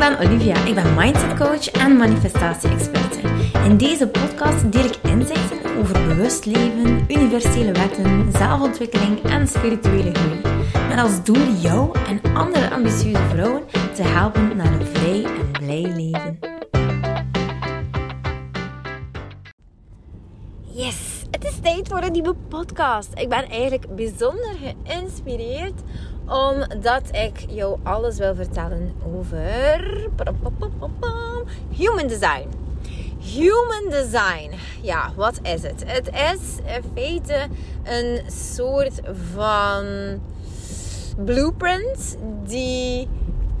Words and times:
ben 0.00 0.18
Olivia. 0.18 0.64
Ik 0.64 0.74
ben 0.74 0.94
mindset 0.94 1.36
coach 1.38 1.70
en 1.70 1.96
manifestatie-experte. 1.96 3.18
In 3.64 3.76
deze 3.76 4.08
podcast 4.08 4.72
deel 4.72 4.84
ik 4.84 4.96
inzichten 5.02 5.76
over 5.78 6.06
bewust 6.06 6.44
leven, 6.44 7.04
universele 7.08 7.72
wetten, 7.72 8.32
zelfontwikkeling 8.32 9.22
en 9.22 9.48
spirituele 9.48 10.14
groei. 10.14 10.40
Met 10.88 10.98
als 10.98 11.24
doel 11.24 11.52
jou 11.60 11.98
en 12.08 12.34
andere 12.34 12.70
ambitieuze 12.70 13.22
vrouwen 13.28 13.62
te 13.94 14.02
helpen 14.02 14.56
naar 14.56 14.72
een 14.72 14.86
vrij 14.86 15.24
en 15.24 15.50
blij 15.50 15.92
leven. 15.96 16.38
Yes, 20.72 21.24
het 21.30 21.44
is 21.44 21.60
tijd 21.62 21.88
voor 21.88 22.02
een 22.02 22.12
nieuwe 22.12 22.34
podcast. 22.48 23.08
Ik 23.14 23.28
ben 23.28 23.48
eigenlijk 23.48 23.96
bijzonder 23.96 24.56
geïnspireerd 24.62 25.80
omdat 26.30 27.02
ik 27.12 27.44
jou 27.48 27.78
alles 27.82 28.18
wil 28.18 28.34
vertellen 28.34 28.92
over 29.16 30.08
human 31.70 32.06
design. 32.06 32.48
Human 33.18 33.90
design, 33.90 34.50
ja, 34.82 35.12
wat 35.16 35.38
is 35.42 35.62
het? 35.62 35.84
Het 35.86 36.08
is 36.08 36.74
in 36.74 36.82
feite 36.94 37.46
een 37.82 38.20
soort 38.30 39.00
van 39.34 39.84
blueprint 41.24 42.16
die 42.46 43.08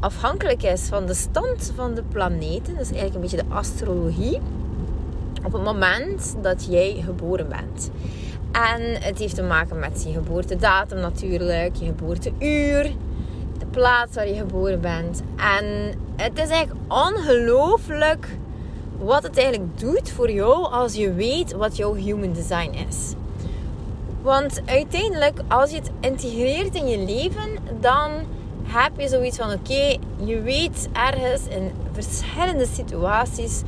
afhankelijk 0.00 0.62
is 0.62 0.82
van 0.82 1.06
de 1.06 1.14
stand 1.14 1.72
van 1.74 1.94
de 1.94 2.02
planeten. 2.02 2.74
Dat 2.74 2.82
is 2.82 2.90
eigenlijk 2.90 3.14
een 3.14 3.20
beetje 3.20 3.36
de 3.36 3.54
astrologie. 3.54 4.40
Op 5.44 5.52
het 5.52 5.62
moment 5.62 6.36
dat 6.42 6.66
jij 6.70 7.02
geboren 7.04 7.48
bent. 7.48 7.90
En 8.52 9.02
het 9.02 9.18
heeft 9.18 9.34
te 9.34 9.42
maken 9.42 9.78
met 9.78 10.02
je 10.06 10.12
geboortedatum 10.12 10.98
natuurlijk, 10.98 11.76
je 11.76 11.84
geboorteuur, 11.84 12.82
de 13.58 13.66
plaats 13.70 14.14
waar 14.14 14.28
je 14.28 14.34
geboren 14.34 14.80
bent. 14.80 15.22
En 15.36 15.94
het 16.16 16.38
is 16.38 16.48
eigenlijk 16.48 16.80
ongelooflijk 16.88 18.28
wat 18.98 19.22
het 19.22 19.38
eigenlijk 19.38 19.78
doet 19.78 20.10
voor 20.10 20.30
jou 20.30 20.72
als 20.72 20.94
je 20.94 21.12
weet 21.12 21.52
wat 21.52 21.76
jouw 21.76 21.94
human 21.94 22.32
design 22.32 22.70
is. 22.88 23.14
Want 24.22 24.62
uiteindelijk, 24.66 25.40
als 25.48 25.70
je 25.70 25.76
het 25.76 25.90
integreert 26.00 26.74
in 26.74 26.88
je 26.88 26.98
leven, 26.98 27.58
dan 27.80 28.10
heb 28.62 28.90
je 28.96 29.08
zoiets 29.08 29.36
van: 29.36 29.52
oké, 29.52 29.96
je 30.24 30.40
weet 30.40 30.88
ergens 30.92 31.46
in 31.48 31.70
verschillende 31.92 32.66
situaties 32.72 33.62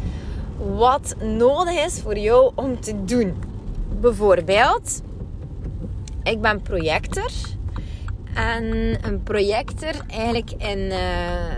wat 0.77 1.15
nodig 1.21 1.85
is 1.85 2.01
voor 2.01 2.19
jou 2.19 2.53
om 2.55 2.81
te 2.81 3.05
doen 3.05 3.52
bijvoorbeeld, 4.01 5.03
ik 6.23 6.41
ben 6.41 6.63
projector. 6.63 7.31
En 8.35 8.65
een 9.03 9.23
projector 9.23 9.95
eigenlijk 10.09 10.51
in, 10.51 10.79
uh, 10.79 11.57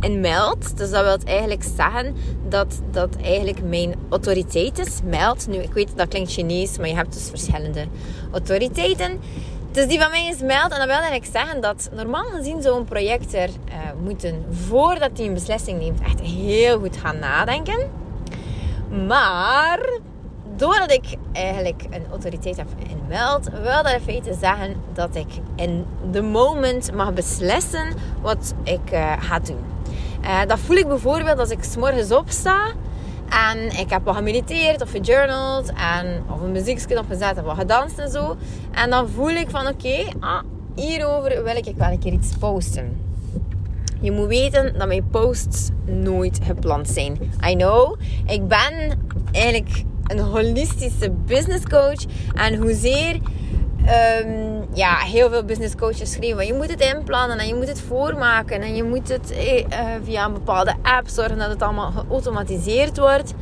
in 0.00 0.20
meld. 0.20 0.76
Dus 0.76 0.90
dat 0.90 1.04
wil 1.04 1.18
eigenlijk 1.24 1.62
zeggen 1.76 2.14
dat 2.48 2.80
dat 2.90 3.16
eigenlijk 3.22 3.62
mijn 3.62 3.94
autoriteit 4.08 4.78
is. 4.78 5.00
Meld. 5.04 5.46
Nu, 5.48 5.56
ik 5.56 5.72
weet 5.72 5.96
dat 5.96 6.08
klinkt 6.08 6.30
Chinees, 6.30 6.78
maar 6.78 6.88
je 6.88 6.94
hebt 6.94 7.12
dus 7.12 7.28
verschillende 7.28 7.86
autoriteiten. 8.32 9.20
Dus 9.70 9.86
die 9.86 10.00
van 10.00 10.10
mij 10.10 10.26
is 10.26 10.40
meld. 10.40 10.72
En 10.72 10.78
dat 10.78 10.86
wil 10.86 10.96
eigenlijk 10.96 11.30
zeggen 11.32 11.60
dat 11.60 11.90
normaal 11.94 12.24
gezien 12.24 12.62
zo'n 12.62 12.84
projector 12.84 13.48
uh, 13.48 13.74
moeten, 14.02 14.44
voordat 14.50 15.10
hij 15.16 15.26
een 15.26 15.34
beslissing 15.34 15.78
neemt, 15.78 16.00
echt 16.00 16.20
heel 16.20 16.78
goed 16.78 16.96
gaan 16.96 17.18
nadenken. 17.18 17.90
Maar 19.06 20.00
doordat 20.58 20.92
ik 20.92 21.04
eigenlijk 21.32 21.82
een 21.90 22.06
autoriteit 22.10 22.56
heb 22.56 22.66
in 22.78 23.00
meld, 23.08 23.48
wil 23.62 23.82
dat 23.82 23.92
in 23.92 24.00
feite 24.00 24.34
zeggen 24.40 24.74
dat 24.92 25.16
ik 25.16 25.26
in 25.56 25.84
de 26.10 26.22
moment 26.22 26.94
mag 26.94 27.12
beslissen 27.12 27.94
wat 28.20 28.54
ik 28.62 28.92
uh, 28.92 29.12
ga 29.18 29.38
doen. 29.38 29.64
Uh, 30.22 30.40
dat 30.46 30.58
voel 30.58 30.76
ik 30.76 30.88
bijvoorbeeld 30.88 31.38
als 31.38 31.50
ik 31.50 31.64
s 31.64 31.76
morgens 31.76 32.12
opsta 32.12 32.72
en 33.28 33.78
ik 33.78 33.90
heb 33.90 34.04
wat 34.04 34.16
gemediteerd 34.16 34.82
of 34.82 34.90
gejournald 34.90 35.72
en 35.72 36.24
of 36.30 36.40
een 36.40 36.52
muziekje 36.52 36.98
opgezet 36.98 37.36
en 37.36 37.44
wat 37.44 37.56
gedanst 37.56 37.98
en 37.98 38.10
zo. 38.10 38.36
En 38.70 38.90
dan 38.90 39.08
voel 39.08 39.30
ik 39.30 39.50
van 39.50 39.66
oké, 39.66 40.04
ah, 40.20 40.42
hierover 40.74 41.44
wil 41.44 41.56
ik 41.56 41.74
wel 41.76 41.90
een 41.90 41.98
keer 41.98 42.12
iets 42.12 42.36
posten. 42.38 43.06
Je 44.00 44.12
moet 44.12 44.26
weten 44.26 44.78
dat 44.78 44.86
mijn 44.86 45.08
posts 45.10 45.70
nooit 45.84 46.38
gepland 46.42 46.88
zijn. 46.88 47.18
I 47.48 47.54
know, 47.54 48.00
ik 48.26 48.48
ben 48.48 48.98
eigenlijk 49.32 49.84
een 50.08 50.18
holistische 50.18 51.10
business 51.10 51.64
coach. 51.64 52.04
En 52.34 52.56
hoezeer 52.56 53.20
um, 54.24 54.66
ja, 54.72 54.96
heel 54.96 55.30
veel 55.30 55.44
business 55.44 55.74
coaches 55.74 56.12
schrijven. 56.12 56.46
Je 56.46 56.54
moet 56.54 56.70
het 56.70 56.80
inplannen 56.80 57.38
en 57.38 57.46
je 57.46 57.54
moet 57.54 57.68
het 57.68 57.80
voormaken. 57.80 58.60
En 58.60 58.76
je 58.76 58.84
moet 58.84 59.08
het 59.08 59.30
eh, 59.30 59.58
eh, 59.58 59.86
via 60.02 60.24
een 60.24 60.32
bepaalde 60.32 60.74
app 60.82 61.08
zorgen 61.08 61.38
dat 61.38 61.48
het 61.48 61.62
allemaal 61.62 61.90
geautomatiseerd 61.90 62.98
wordt. 62.98 63.34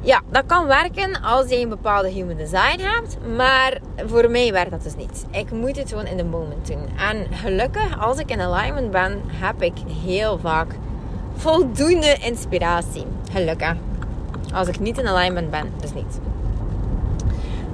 Ja, 0.00 0.20
dat 0.30 0.42
kan 0.46 0.66
werken 0.66 1.22
als 1.22 1.48
je 1.48 1.60
een 1.60 1.68
bepaalde 1.68 2.08
human 2.08 2.36
design 2.36 2.80
hebt. 2.80 3.16
Maar 3.36 3.78
voor 4.06 4.30
mij 4.30 4.52
werkt 4.52 4.70
dat 4.70 4.82
dus 4.82 4.96
niet. 4.96 5.26
Ik 5.30 5.50
moet 5.50 5.76
het 5.76 5.88
gewoon 5.88 6.06
in 6.06 6.16
de 6.16 6.24
moment 6.24 6.66
doen. 6.66 6.88
En 6.98 7.26
gelukkig, 7.30 8.00
als 8.00 8.18
ik 8.18 8.30
in 8.30 8.40
alignment 8.40 8.90
ben, 8.90 9.20
heb 9.26 9.62
ik 9.62 9.74
heel 10.04 10.38
vaak 10.38 10.74
voldoende 11.36 12.16
inspiratie. 12.20 13.04
Gelukkig. 13.32 13.74
Als 14.54 14.68
ik 14.68 14.80
niet 14.80 14.98
in 14.98 15.08
alignment 15.08 15.50
ben, 15.50 15.72
dus 15.80 15.92
niet. 15.92 16.20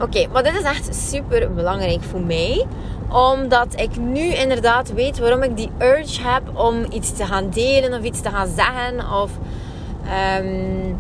Oké, 0.01 0.27
maar 0.33 0.43
dit 0.43 0.55
is 0.55 0.63
echt 0.63 0.95
super 1.11 1.55
belangrijk 1.55 2.03
voor 2.03 2.21
mij. 2.21 2.67
Omdat 3.09 3.81
ik 3.81 3.97
nu 3.97 4.21
inderdaad 4.21 4.93
weet 4.93 5.19
waarom 5.19 5.43
ik 5.43 5.57
die 5.57 5.71
urge 5.79 6.23
heb 6.23 6.43
om 6.55 6.85
iets 6.93 7.13
te 7.13 7.25
gaan 7.25 7.51
delen 7.51 7.99
of 7.99 8.05
iets 8.05 8.21
te 8.21 8.31
gaan 8.31 8.49
zeggen. 8.57 9.13
Of 9.13 9.31
um, 10.39 10.99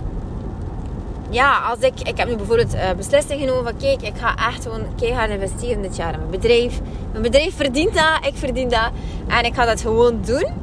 ja, 1.31 1.59
als 1.59 1.79
ik, 1.79 2.01
ik 2.03 2.17
heb 2.17 2.29
nu 2.29 2.37
bijvoorbeeld 2.37 2.75
uh, 2.75 2.91
beslissing 2.97 3.41
genomen 3.41 3.65
van 3.65 3.77
kijk, 3.77 4.03
ik 4.03 4.17
ga 4.17 4.49
echt 4.49 4.63
gewoon 4.63 4.87
keihard 4.97 5.31
investeren 5.31 5.83
dit 5.83 5.97
jaar 5.97 6.13
in 6.13 6.19
mijn 6.19 6.31
bedrijf. 6.31 6.81
Mijn 7.11 7.23
bedrijf 7.23 7.57
verdient 7.57 7.95
dat, 7.95 8.27
ik 8.27 8.37
verdien 8.37 8.69
dat. 8.69 8.91
En 9.27 9.45
ik 9.45 9.55
ga 9.55 9.65
dat 9.65 9.81
gewoon 9.81 10.21
doen. 10.25 10.60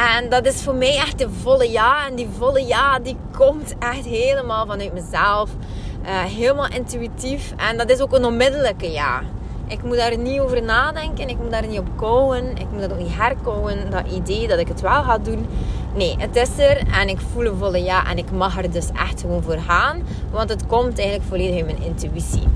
En 0.00 0.28
dat 0.28 0.46
is 0.46 0.62
voor 0.62 0.74
mij 0.74 0.96
echt 0.96 1.18
de 1.18 1.30
volle 1.30 1.70
ja. 1.70 2.06
En 2.06 2.14
die 2.14 2.28
volle 2.38 2.66
ja, 2.66 2.98
die 2.98 3.16
komt 3.36 3.74
echt 3.78 4.04
helemaal 4.04 4.66
vanuit 4.66 4.92
mezelf. 4.92 5.50
Uh, 6.02 6.08
helemaal 6.22 6.68
intuïtief. 6.68 7.52
En 7.56 7.76
dat 7.76 7.90
is 7.90 8.00
ook 8.00 8.12
een 8.12 8.24
onmiddellijke 8.24 8.90
ja. 8.90 9.22
Ik 9.66 9.82
moet 9.82 9.96
daar 9.96 10.18
niet 10.18 10.40
over 10.40 10.62
nadenken. 10.62 11.28
Ik 11.28 11.38
moet 11.38 11.50
daar 11.50 11.66
niet 11.66 11.78
op 11.78 11.88
kouwen. 11.96 12.56
Ik 12.56 12.66
moet 12.72 12.80
dat 12.80 12.92
ook 12.92 12.98
niet 12.98 13.16
herkouwen. 13.16 13.90
Dat 13.90 14.10
idee 14.12 14.48
dat 14.48 14.58
ik 14.58 14.68
het 14.68 14.80
wel 14.80 15.02
ga 15.02 15.18
doen. 15.18 15.46
Nee, 15.94 16.14
het 16.18 16.36
is 16.36 16.58
er. 16.58 16.82
En 16.92 17.08
ik 17.08 17.18
voel 17.32 17.44
een 17.44 17.56
volle 17.56 17.82
ja. 17.82 18.06
En 18.06 18.18
ik 18.18 18.30
mag 18.30 18.58
er 18.58 18.70
dus 18.70 18.88
echt 18.94 19.20
gewoon 19.20 19.42
voor 19.42 19.58
gaan. 19.58 20.02
Want 20.30 20.48
het 20.48 20.66
komt 20.66 20.98
eigenlijk 20.98 21.28
volledig 21.28 21.56
uit 21.56 21.64
mijn 21.64 21.82
intuïtie. 21.82 22.48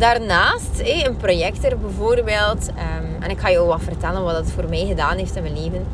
Daarnaast, 0.00 0.80
een 0.82 1.16
projector 1.16 1.78
bijvoorbeeld, 1.78 2.68
ehm, 2.68 3.22
en 3.22 3.30
ik 3.30 3.38
ga 3.38 3.48
je 3.48 3.58
ook 3.58 3.68
wat 3.68 3.82
vertellen 3.82 4.24
wat 4.24 4.34
dat 4.34 4.50
voor 4.50 4.68
mij 4.68 4.86
gedaan 4.86 5.16
heeft 5.16 5.36
in 5.36 5.42
mijn 5.42 5.62
leven. 5.62 5.86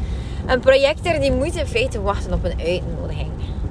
Een 0.46 0.60
projector 0.60 1.20
die 1.20 1.32
moet 1.32 1.54
in 1.54 1.66
feite 1.66 2.02
wachten 2.02 2.32
op 2.32 2.44
een 2.44 2.58
uitnodiging. 2.58 3.30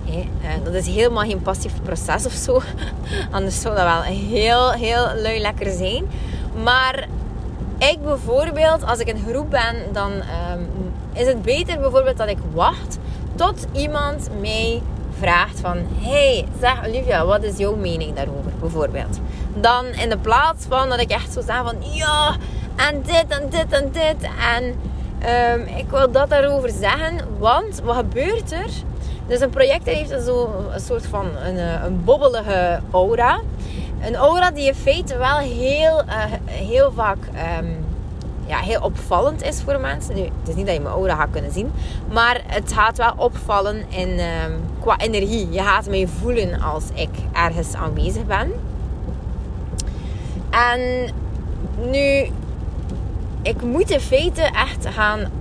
Eh, 0.09 0.63
dat 0.63 0.73
is 0.73 0.87
helemaal 0.87 1.23
geen 1.23 1.41
passief 1.41 1.73
proces 1.83 2.25
of 2.25 2.31
zo. 2.31 2.61
Anders 3.31 3.61
zou 3.61 3.75
dat 3.75 3.83
wel 3.83 4.01
heel, 4.01 4.71
heel 4.71 5.21
lui 5.21 5.39
lekker 5.39 5.71
zijn. 5.71 6.05
Maar 6.63 7.07
ik 7.77 8.03
bijvoorbeeld, 8.03 8.85
als 8.85 8.99
ik 8.99 9.07
in 9.07 9.23
groep 9.29 9.49
ben, 9.49 9.75
dan 9.91 10.11
ehm, 10.11 10.61
is 11.13 11.27
het 11.27 11.41
beter 11.41 11.79
bijvoorbeeld 11.79 12.17
dat 12.17 12.29
ik 12.29 12.39
wacht 12.53 12.97
tot 13.35 13.67
iemand 13.71 14.29
mij 14.41 14.81
vraagt 15.19 15.59
van... 15.59 15.77
Hey, 15.99 16.45
zeg 16.59 16.87
Olivia, 16.87 17.25
wat 17.25 17.43
is 17.43 17.57
jouw 17.57 17.75
mening 17.75 18.15
daarover? 18.15 18.51
Bijvoorbeeld. 18.59 19.19
Dan 19.61 19.85
in 19.85 20.09
de 20.09 20.17
plaats 20.17 20.65
van 20.69 20.89
dat 20.89 20.99
ik 20.99 21.11
echt 21.11 21.33
zo 21.33 21.41
zeg 21.41 21.63
van... 21.63 21.75
Ja, 21.79 22.35
en 22.75 23.01
dit 23.01 23.25
en 23.27 23.49
dit 23.49 23.65
en 23.69 23.91
dit. 23.91 24.29
En 24.53 24.63
um, 25.53 25.67
ik 25.77 25.89
wil 25.89 26.11
dat 26.11 26.29
daarover 26.29 26.69
zeggen. 26.69 27.19
Want, 27.37 27.81
wat 27.83 27.95
gebeurt 27.95 28.51
er? 28.51 28.69
Dus 29.27 29.39
een 29.39 29.49
project 29.49 29.85
heeft 29.85 30.23
zo 30.25 30.65
een 30.73 30.79
soort 30.79 31.05
van 31.07 31.25
een, 31.45 31.57
eh, 31.57 31.83
een 31.83 32.03
bobbelige 32.03 32.79
aura. 32.91 33.39
Een 34.01 34.15
aura 34.15 34.51
die 34.51 34.67
in 34.67 34.75
feite 34.75 35.17
wel 35.17 35.37
heel, 35.37 36.03
uh, 36.07 36.23
heel 36.45 36.91
vaak... 36.91 37.17
Um, 37.59 37.85
ja, 38.47 38.57
heel 38.57 38.81
opvallend 38.81 39.43
is 39.43 39.61
voor 39.61 39.79
mensen. 39.79 40.15
Nu, 40.15 40.21
het 40.21 40.47
is 40.47 40.55
niet 40.55 40.65
dat 40.65 40.75
je 40.75 40.81
mijn 40.81 40.93
aura 40.93 41.15
gaat 41.15 41.31
kunnen 41.31 41.51
zien. 41.51 41.71
Maar 42.11 42.41
het 42.45 42.73
gaat 42.73 42.97
wel 42.97 43.13
opvallen 43.17 43.83
in, 43.89 44.09
uh, 44.09 44.25
qua 44.79 44.97
energie. 44.97 45.51
Je 45.51 45.59
gaat 45.59 45.87
mij 45.87 46.07
voelen 46.21 46.61
als 46.61 46.83
ik 46.93 47.09
ergens 47.33 47.73
aanwezig 47.73 48.25
ben. 48.25 48.51
En 50.55 51.09
nu, 51.89 52.31
ik 53.41 53.61
moet 53.61 53.89
in 53.89 53.99
feite 53.99 54.41
echt 54.41 54.87
gaan 54.89 55.31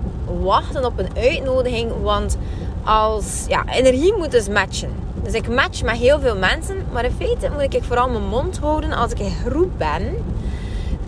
wachten 0.43 0.85
op 0.85 0.99
een 0.99 1.17
uitnodiging. 1.17 1.93
Want 2.03 2.39
als, 2.85 3.45
ja, 3.49 3.65
energie 3.71 4.15
moet 4.17 4.31
dus 4.31 4.49
matchen. 4.49 4.91
Dus 5.23 5.33
ik 5.33 5.49
match 5.49 5.83
met 5.83 5.97
heel 5.97 6.21
veel 6.21 6.37
mensen. 6.37 6.77
Maar 6.93 7.05
in 7.05 7.15
feite 7.19 7.51
moet 7.51 7.75
ik 7.75 7.85
vooral 7.85 8.09
mijn 8.09 8.27
mond 8.29 8.59
houden 8.59 8.93
als 8.93 9.13
ik 9.13 9.19
in 9.19 9.35
groep 9.47 9.71
ben. 9.79 10.17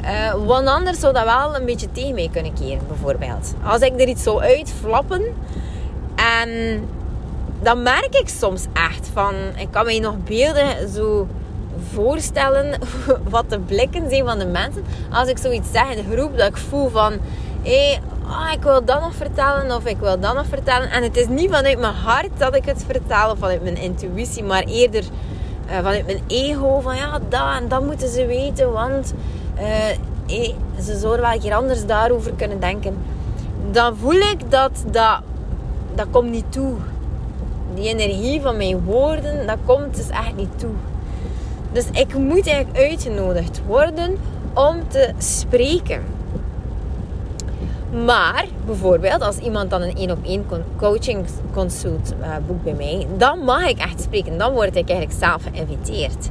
Uh, 0.04 0.34
want 0.46 0.68
anders 0.68 1.00
zou 1.00 1.12
dat 1.12 1.24
wel 1.24 1.56
een 1.56 1.64
beetje 1.64 1.92
tegen 1.92 2.14
mij 2.14 2.28
kunnen 2.32 2.54
keren, 2.54 2.86
bijvoorbeeld. 2.88 3.54
Als 3.64 3.80
ik 3.80 4.00
er 4.00 4.08
iets 4.08 4.22
zou 4.22 4.42
uitflappen 4.42 5.22
en 6.14 6.80
dan 7.62 7.82
merk 7.82 8.14
ik 8.14 8.28
soms 8.28 8.64
echt 8.72 9.10
van, 9.12 9.34
ik 9.56 9.68
kan 9.70 9.84
mij 9.84 9.98
nog 9.98 10.14
beelden 10.24 10.88
zo 10.88 11.26
voorstellen 11.96 12.78
wat 13.34 13.50
de 13.50 13.58
blikken 13.58 14.10
zijn 14.10 14.24
van 14.24 14.38
de 14.38 14.46
mensen. 14.46 14.84
Als 15.12 15.28
ik 15.28 15.38
zoiets 15.38 15.68
zeg 15.72 15.90
in 15.90 15.96
de 15.96 16.16
groep 16.16 16.38
dat 16.38 16.48
ik 16.48 16.56
voel 16.56 16.88
van 16.88 17.12
hé, 17.62 17.86
hey, 17.86 18.00
oh, 18.24 18.52
ik 18.52 18.62
wil 18.62 18.84
dat 18.84 19.00
nog 19.00 19.14
vertellen 19.14 19.76
of 19.76 19.84
ik 19.84 19.96
wil 19.96 20.20
dat 20.20 20.34
nog 20.34 20.46
vertellen. 20.46 20.90
En 20.90 21.02
het 21.02 21.16
is 21.16 21.28
niet 21.28 21.50
vanuit 21.50 21.78
mijn 21.78 21.94
hart 21.94 22.30
dat 22.36 22.54
ik 22.54 22.64
het 22.64 22.84
vertel 22.86 23.30
of 23.30 23.38
vanuit 23.38 23.62
mijn 23.62 23.76
intuïtie 23.76 24.44
maar 24.44 24.62
eerder 24.62 25.04
uh, 25.66 25.76
vanuit 25.76 26.06
mijn 26.06 26.20
ego 26.26 26.80
van 26.80 26.96
ja 26.96 27.20
dat 27.28 27.60
en 27.60 27.68
dat 27.68 27.84
moeten 27.84 28.08
ze 28.08 28.26
weten 28.26 28.72
want 28.72 29.14
uh, 30.28 30.54
ze 30.82 30.98
zouden 30.98 31.20
wel 31.20 31.38
keer 31.38 31.54
anders 31.54 31.86
daarover 31.86 32.32
kunnen 32.32 32.60
denken. 32.60 32.96
Dan 33.70 33.96
voel 33.96 34.20
ik 34.20 34.50
dat 34.50 34.84
dat, 34.90 35.20
dat 35.94 36.06
komt 36.10 36.30
niet 36.30 36.52
toe. 36.52 36.74
Die 37.74 37.88
energie 37.88 38.40
van 38.40 38.56
mijn 38.56 38.84
woorden 38.84 39.46
dat 39.46 39.58
komt 39.64 39.96
dus 39.96 40.08
echt 40.08 40.36
niet 40.36 40.58
toe 40.58 40.74
dus 41.76 42.00
ik 42.00 42.14
moet 42.14 42.46
eigenlijk 42.46 42.90
uitgenodigd 42.90 43.60
worden 43.66 44.16
om 44.54 44.88
te 44.88 45.10
spreken. 45.18 46.02
Maar 48.04 48.44
bijvoorbeeld 48.66 49.22
als 49.22 49.36
iemand 49.36 49.70
dan 49.70 49.82
een 49.82 49.96
één 49.96 50.10
op 50.10 50.24
één 50.24 50.46
coaching 50.76 51.26
consult 51.52 52.14
uh, 52.20 52.26
boekt 52.46 52.62
bij 52.62 52.72
mij, 52.72 53.06
dan 53.16 53.38
mag 53.38 53.68
ik 53.68 53.78
echt 53.78 54.00
spreken. 54.00 54.38
Dan 54.38 54.52
word 54.52 54.76
ik 54.76 54.88
eigenlijk 54.88 55.18
zelf 55.20 55.42
geïnviteerd. 55.52 56.28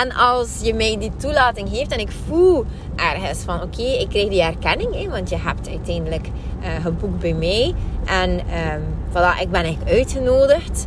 En 0.00 0.12
als 0.12 0.60
je 0.62 0.74
mij 0.74 0.96
die 0.98 1.10
toelating 1.16 1.68
geeft 1.68 1.92
en 1.92 1.98
ik 1.98 2.10
voel 2.26 2.64
ergens 2.96 3.38
van 3.38 3.62
oké, 3.62 3.82
ik 3.82 4.08
krijg 4.08 4.28
die 4.28 4.42
herkenning, 4.42 4.94
hè, 4.94 5.08
want 5.08 5.28
je 5.28 5.36
hebt 5.38 5.68
uiteindelijk 5.68 6.28
uh, 6.60 6.68
geboekt 6.82 7.18
bij 7.18 7.34
mij. 7.34 7.74
En 8.04 8.30
um, 8.30 8.82
voilà, 9.08 9.40
ik 9.40 9.50
ben 9.50 9.62
eigenlijk 9.62 9.90
uitgenodigd. 9.90 10.86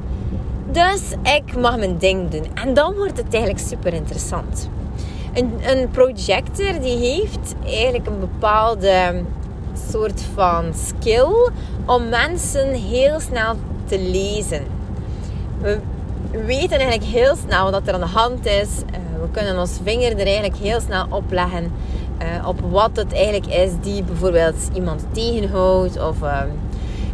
Dus 0.77 1.33
ik 1.33 1.55
mag 1.55 1.77
mijn 1.77 1.97
ding 1.97 2.29
doen. 2.29 2.45
En 2.53 2.73
dan 2.73 2.93
wordt 2.93 3.17
het 3.17 3.33
eigenlijk 3.33 3.63
super 3.67 3.93
interessant. 3.93 4.69
Een, 5.33 5.53
een 5.63 5.89
projector 5.89 6.81
die 6.81 6.97
heeft 6.97 7.55
eigenlijk 7.65 8.07
een 8.07 8.19
bepaalde 8.19 9.23
soort 9.91 10.21
van 10.33 10.73
skill 10.73 11.51
om 11.85 12.09
mensen 12.09 12.73
heel 12.73 13.19
snel 13.19 13.55
te 13.85 13.99
lezen. 13.99 14.63
We 15.61 15.79
weten 16.31 16.79
eigenlijk 16.79 17.11
heel 17.11 17.35
snel 17.47 17.71
wat 17.71 17.87
er 17.87 17.93
aan 17.93 17.99
de 17.99 18.05
hand 18.05 18.45
is. 18.45 18.69
Eh, 18.91 19.21
we 19.21 19.31
kunnen 19.31 19.59
ons 19.59 19.79
vinger 19.83 20.11
er 20.11 20.25
eigenlijk 20.25 20.57
heel 20.57 20.79
snel 20.79 21.05
opleggen 21.09 21.71
uh, 22.21 22.47
op 22.47 22.59
wat 22.69 22.91
het 22.93 23.13
eigenlijk 23.13 23.47
is 23.47 23.71
die 23.81 24.03
bijvoorbeeld 24.03 24.69
iemand 24.73 25.03
tegenhoudt 25.11 25.99
of 25.99 26.21
ehm, 26.21 26.47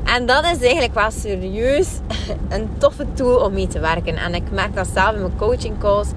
en 0.03 0.25
dat 0.25 0.43
is 0.43 0.61
eigenlijk 0.61 0.93
wel 0.93 1.11
serieus 1.11 1.87
een 2.49 2.69
toffe 2.77 3.05
tool 3.13 3.35
om 3.35 3.53
mee 3.53 3.67
te 3.67 3.79
werken. 3.79 4.17
En 4.17 4.33
ik 4.33 4.51
merk 4.51 4.75
dat 4.75 4.87
zelf 4.93 5.13
in 5.13 5.19
mijn 5.19 5.35
coaching 5.37 5.79
calls. 5.79 6.07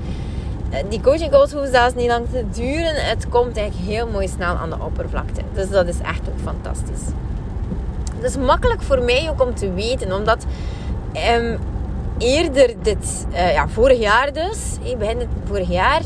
Eh, 0.71 0.85
die 0.89 1.01
coaching 1.01 1.31
calls 1.31 1.53
hoeven 1.53 1.71
zelfs 1.71 1.95
niet 1.95 2.07
lang 2.07 2.27
te 2.33 2.45
duren. 2.61 2.95
Het 2.95 3.29
komt 3.29 3.57
eigenlijk 3.57 3.89
heel 3.89 4.09
mooi 4.09 4.29
snel 4.29 4.55
aan 4.55 4.71
de 4.71 4.77
oppervlakte. 4.81 5.41
Dus 5.55 5.71
dat 5.71 5.87
is 5.87 5.99
echt 5.99 6.21
ook 6.29 6.41
fantastisch. 6.43 7.03
Het 8.15 8.25
is 8.25 8.37
makkelijk 8.37 8.83
voor 8.83 9.03
mij 9.03 9.31
ook 9.31 9.43
om 9.43 9.55
te 9.55 9.73
weten. 9.73 10.13
Omdat 10.13 10.47
um, 11.37 11.59
eerder 12.19 12.75
dit, 12.83 13.27
uh, 13.33 13.53
ja, 13.53 13.69
vorig 13.69 13.99
jaar 13.99 14.33
dus, 14.33 14.59
begin 14.99 15.19
het 15.19 15.29
vorig 15.45 15.69
jaar 15.69 16.01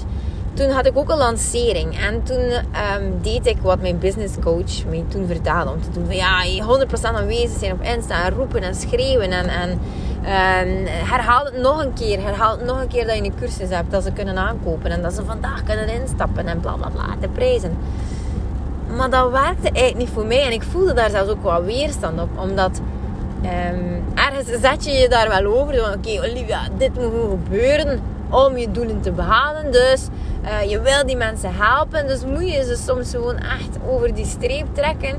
toen 0.52 0.70
had 0.70 0.86
ik 0.86 0.98
ook 0.98 1.10
een 1.10 1.16
lancering. 1.16 1.98
En 1.98 2.22
toen 2.22 2.36
um, 2.38 3.22
deed 3.22 3.46
ik 3.46 3.56
wat 3.62 3.80
mijn 3.80 3.98
business 3.98 4.34
coach 4.40 4.84
mij 4.88 5.04
toen 5.08 5.26
vertelde. 5.26 5.70
Om 5.70 5.82
te 5.82 5.90
doen 5.90 6.06
van 6.06 6.16
ja, 6.16 6.42
100% 6.86 7.02
aanwezig 7.02 7.58
zijn 7.58 7.72
op 7.72 7.82
Insta. 7.82 8.24
En 8.24 8.34
roepen 8.34 8.62
en 8.62 8.74
schreeuwen. 8.74 9.30
En, 9.30 9.48
en 9.48 9.70
um, 9.70 10.86
herhaal 10.86 11.44
het 11.44 11.56
nog 11.56 11.84
een 11.84 11.92
keer. 11.92 12.22
Herhaal 12.22 12.56
het 12.56 12.64
nog 12.64 12.80
een 12.80 12.88
keer 12.88 13.06
dat 13.06 13.16
je 13.16 13.22
een 13.22 13.34
cursus 13.34 13.68
hebt. 13.68 13.90
Dat 13.90 14.02
ze 14.02 14.12
kunnen 14.12 14.38
aankopen. 14.38 14.90
En 14.90 15.02
dat 15.02 15.12
ze 15.12 15.24
vandaag 15.24 15.62
kunnen 15.62 15.88
instappen. 15.88 16.46
En 16.46 16.60
bla 16.60 16.72
bla 16.72 16.88
bla. 16.88 17.06
De 17.20 17.28
prijzen. 17.28 17.76
Maar 18.96 19.10
dat 19.10 19.30
werkte 19.30 19.70
eigenlijk 19.70 19.96
niet 19.96 20.14
voor 20.14 20.26
mij. 20.26 20.42
En 20.42 20.52
ik 20.52 20.62
voelde 20.62 20.92
daar 20.92 21.10
zelfs 21.10 21.30
ook 21.30 21.42
wel 21.42 21.62
weerstand 21.62 22.20
op. 22.20 22.38
Omdat... 22.38 22.80
Um, 23.44 24.04
ergens 24.14 24.60
zet 24.60 24.84
je 24.84 24.92
je 24.92 25.08
daar 25.08 25.28
wel 25.28 25.54
over. 25.54 25.94
Oké, 25.94 26.28
Olivia, 26.30 26.60
dit 26.78 26.94
moet 26.94 27.30
gebeuren 27.30 28.00
om 28.30 28.56
je 28.56 28.70
doelen 28.70 29.00
te 29.00 29.12
behalen. 29.12 29.72
Dus 29.72 30.08
uh, 30.44 30.70
je 30.70 30.80
wil 30.80 31.06
die 31.06 31.16
mensen 31.16 31.54
helpen. 31.54 32.06
Dus 32.06 32.24
moet 32.24 32.52
je 32.52 32.64
ze 32.64 32.76
soms 32.86 33.10
gewoon 33.10 33.36
echt 33.36 33.78
over 33.88 34.14
die 34.14 34.26
streep 34.26 34.66
trekken. 34.72 35.16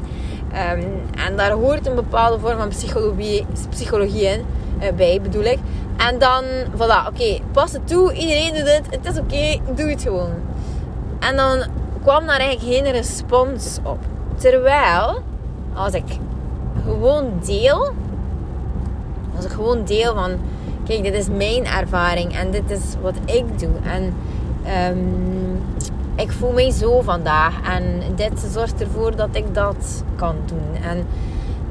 Um, 0.71 1.01
en 1.25 1.35
daar 1.35 1.51
hoort 1.51 1.87
een 1.87 1.95
bepaalde 1.95 2.39
vorm 2.39 2.57
van 2.57 2.69
psychologie, 2.69 3.45
psychologie 3.69 4.25
in, 4.25 4.45
uh, 4.81 4.91
bij, 4.95 5.19
bedoel 5.21 5.43
ik. 5.43 5.59
En 5.97 6.19
dan, 6.19 6.43
voilà, 6.75 7.07
oké, 7.07 7.07
okay, 7.13 7.41
pas 7.51 7.71
het 7.71 7.87
toe. 7.87 8.13
Iedereen 8.13 8.53
doet 8.53 8.75
het. 8.75 8.87
Het 8.89 9.05
is 9.05 9.19
oké, 9.19 9.73
doe 9.75 9.89
het 9.89 10.01
gewoon. 10.01 10.31
En 11.19 11.35
dan 11.35 11.63
kwam 12.01 12.25
daar 12.25 12.39
eigenlijk 12.39 12.75
geen 12.75 12.91
respons 12.91 13.77
op. 13.83 13.97
Terwijl, 14.35 15.21
als 15.73 15.93
ik 15.93 16.03
gewoon 16.85 17.39
deel, 17.45 17.91
als 19.35 19.45
ik 19.45 19.51
gewoon 19.51 19.83
deel 19.83 20.13
van 20.13 20.31
kijk, 20.91 21.03
dit 21.03 21.13
is 21.13 21.27
mijn 21.29 21.65
ervaring 21.65 22.35
en 22.37 22.51
dit 22.51 22.69
is 22.69 22.81
wat 23.01 23.15
ik 23.25 23.59
doe. 23.59 23.75
En 23.83 24.13
um, 24.91 25.61
ik 26.15 26.31
voel 26.31 26.51
mij 26.51 26.71
zo 26.71 27.01
vandaag 27.01 27.53
en 27.75 28.01
dit 28.15 28.39
zorgt 28.51 28.81
ervoor 28.81 29.15
dat 29.15 29.29
ik 29.31 29.53
dat 29.53 30.03
kan 30.15 30.35
doen. 30.45 30.83
En 30.83 31.05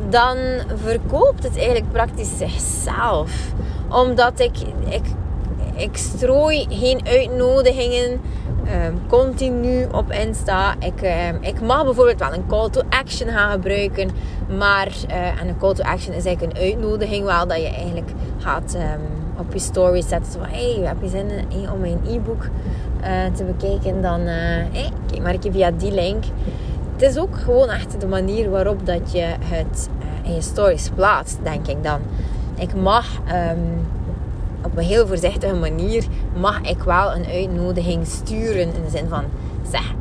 dan 0.08 0.36
verkoopt 0.84 1.42
het 1.42 1.56
eigenlijk 1.56 1.92
praktisch 1.92 2.38
zichzelf. 2.38 3.52
Omdat 3.88 4.40
ik, 4.40 4.58
ik, 4.88 5.04
ik 5.74 5.96
strooi 5.96 6.66
geen 6.70 7.00
uitnodigingen 7.06 8.20
um, 8.84 9.00
continu 9.08 9.86
op 9.92 10.12
Insta. 10.12 10.74
Ik, 10.78 11.02
um, 11.32 11.42
ik 11.42 11.60
mag 11.60 11.84
bijvoorbeeld 11.84 12.18
wel 12.18 12.32
een 12.32 12.46
call 12.46 12.70
to 12.70 12.82
action 12.88 13.28
gaan 13.28 13.50
gebruiken. 13.50 14.10
Maar 14.58 14.88
en 15.38 15.48
een 15.48 15.58
call 15.58 15.74
to 15.74 15.82
action 15.82 16.14
is 16.14 16.24
eigenlijk 16.24 16.56
een 16.56 16.62
uitnodiging 16.62 17.24
wel 17.24 17.46
dat 17.46 17.56
je 17.56 17.68
eigenlijk 17.68 18.10
gaat 18.38 18.74
um, 18.74 19.00
op 19.38 19.52
je 19.52 19.58
story 19.58 20.02
zetten. 20.02 20.32
Van, 20.32 20.48
hey, 20.48 20.80
heb 20.82 20.96
je 21.02 21.08
zin 21.08 21.28
in, 21.48 21.70
om 21.70 21.80
mijn 21.80 22.00
e-book 22.06 22.48
uh, 23.00 23.34
te 23.34 23.44
bekijken? 23.44 24.02
Dan 24.02 24.20
uh, 24.20 24.26
hey, 24.72 24.90
kijk 25.10 25.22
maar 25.22 25.36
via 25.50 25.70
die 25.70 25.92
link. 25.92 26.24
Het 26.92 27.02
is 27.02 27.18
ook 27.18 27.38
gewoon 27.38 27.68
echt 27.68 28.00
de 28.00 28.06
manier 28.06 28.50
waarop 28.50 28.86
dat 28.86 29.12
je 29.12 29.34
het 29.40 29.88
in 30.22 30.34
je 30.34 30.40
stories 30.40 30.90
plaatst, 30.94 31.38
denk 31.42 31.66
ik 31.66 31.82
dan. 31.82 32.00
Ik 32.58 32.74
mag 32.74 33.06
op 34.62 34.76
een 34.76 34.84
heel 34.84 35.06
voorzichtige 35.06 35.54
manier 35.54 36.04
mag 36.36 36.60
ik 36.60 36.82
wel 36.82 37.14
een 37.14 37.26
uitnodiging 37.26 38.06
sturen. 38.06 38.60
In 38.60 38.82
de 38.84 38.90
zin 38.90 39.08
van, 39.08 39.24
zeg, 39.70 39.92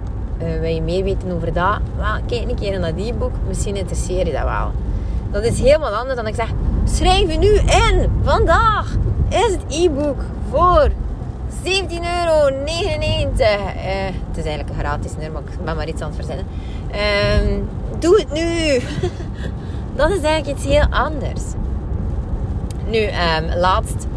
uh, 0.42 0.60
wil 0.60 0.70
je 0.70 0.82
meer 0.82 1.04
weten 1.04 1.32
over 1.32 1.54
dat? 1.54 1.80
Kijk 2.28 2.50
een 2.50 2.56
keer 2.56 2.80
naar 2.80 2.96
dat 2.96 3.06
e-book. 3.06 3.32
Misschien 3.48 3.76
interesseer 3.76 4.26
je 4.26 4.34
dat 4.34 4.44
wel. 4.44 4.72
Dat 5.32 5.44
is 5.44 5.60
helemaal 5.60 5.94
anders 5.94 6.16
dan 6.16 6.28
ik 6.28 6.36
zeg, 6.36 6.50
schrijf 6.84 7.32
je 7.32 7.38
nu 7.38 7.54
in. 7.56 8.10
Vandaag 8.24 8.96
is 9.30 9.52
het 9.52 9.64
e-book 9.68 10.22
voor 10.50 10.90
17,99 11.64 11.70
euro. 11.70 12.48
Uh, 12.48 12.56
het 14.28 14.38
is 14.38 14.44
eigenlijk 14.44 14.80
gratis 14.80 15.12
nummer, 15.18 15.42
maar 15.42 15.54
ik 15.54 15.66
ben 15.66 15.76
maar 15.76 15.88
iets 15.88 16.02
aan 16.02 16.08
het 16.08 16.16
verzinnen. 16.16 16.46
Uh, 16.92 17.64
doe 18.00 18.20
het 18.20 18.32
nu. 18.32 18.80
dat 20.00 20.10
is 20.10 20.22
eigenlijk 20.22 20.58
iets 20.58 20.66
heel 20.66 20.86
anders. 20.90 21.42
Nu, 22.88 22.98
um, 22.98 23.58
laatst 23.58 24.08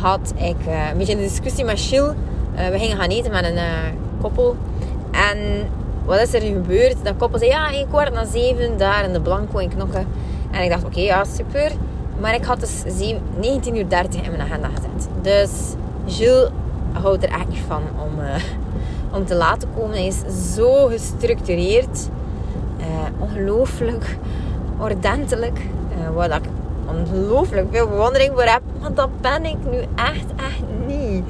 had 0.00 0.32
ik 0.36 0.66
uh, 0.66 0.90
een 0.90 0.98
beetje 0.98 1.12
een 1.12 1.18
discussie 1.18 1.64
met. 1.64 1.92
Uh, 1.92 2.68
we 2.68 2.78
gingen 2.78 2.96
gaan 2.96 3.08
eten 3.08 3.30
met 3.30 3.44
een 3.44 3.58
koppel. 4.20 4.56
En 5.14 5.68
wat 6.04 6.20
is 6.20 6.34
er 6.34 6.42
nu 6.42 6.52
gebeurd? 6.52 6.96
Dat 7.02 7.16
koppel 7.16 7.38
zei, 7.38 7.50
ja, 7.50 7.68
ik 7.68 7.86
kwart 7.88 8.12
na 8.12 8.24
zeven 8.24 8.78
daar 8.78 9.04
in 9.04 9.12
de 9.12 9.20
Blanco 9.20 9.58
in 9.58 9.68
Knokken. 9.68 10.06
En 10.50 10.62
ik 10.62 10.70
dacht, 10.70 10.84
oké, 10.84 11.00
ja, 11.00 11.24
super. 11.24 11.72
Maar 12.20 12.34
ik 12.34 12.44
had 12.44 12.60
dus 12.60 12.82
19.30 12.82 12.90
uur 13.40 13.84
in 14.22 14.30
mijn 14.30 14.40
agenda 14.40 14.68
gezet. 14.74 15.08
Dus 15.22 15.50
Jules 16.04 16.48
houdt 16.92 17.22
er 17.22 17.30
echt 17.30 17.58
van 17.66 17.82
om, 18.02 18.10
om 19.12 19.26
te 19.26 19.34
laten 19.34 19.68
komen. 19.76 19.96
Hij 19.96 20.06
is 20.06 20.22
zo 20.54 20.86
gestructureerd. 20.86 22.08
ongelooflijk 23.18 24.16
ordentelijk. 24.78 25.60
wat 26.14 26.34
ik 26.34 26.44
ongelooflijk 26.86 27.66
veel 27.70 27.88
bewondering 27.88 28.32
voor 28.32 28.42
heb. 28.42 28.62
Want 28.80 28.96
dat 28.96 29.20
ben 29.20 29.44
ik 29.44 29.56
nu 29.70 29.78
echt, 29.94 30.26
echt 30.36 30.62
niet. 30.86 31.24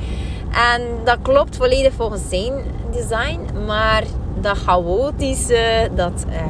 En 0.54 0.82
dat 1.04 1.18
klopt 1.22 1.56
volledig 1.56 1.92
volgens 1.92 2.22
zijn 2.28 2.52
design. 2.92 3.40
Maar 3.66 4.04
dat 4.40 4.56
chaotische, 4.56 5.90
dat 5.94 6.24
eh, 6.28 6.42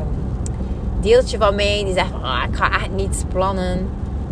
deeltje 1.01 1.39
van 1.39 1.55
mij 1.55 1.83
die 1.85 1.95
zegt 1.95 2.11
van, 2.11 2.23
ah, 2.23 2.45
ik 2.49 2.57
ga 2.57 2.71
echt 2.71 2.91
niets 2.91 3.23
plannen. 3.29 3.89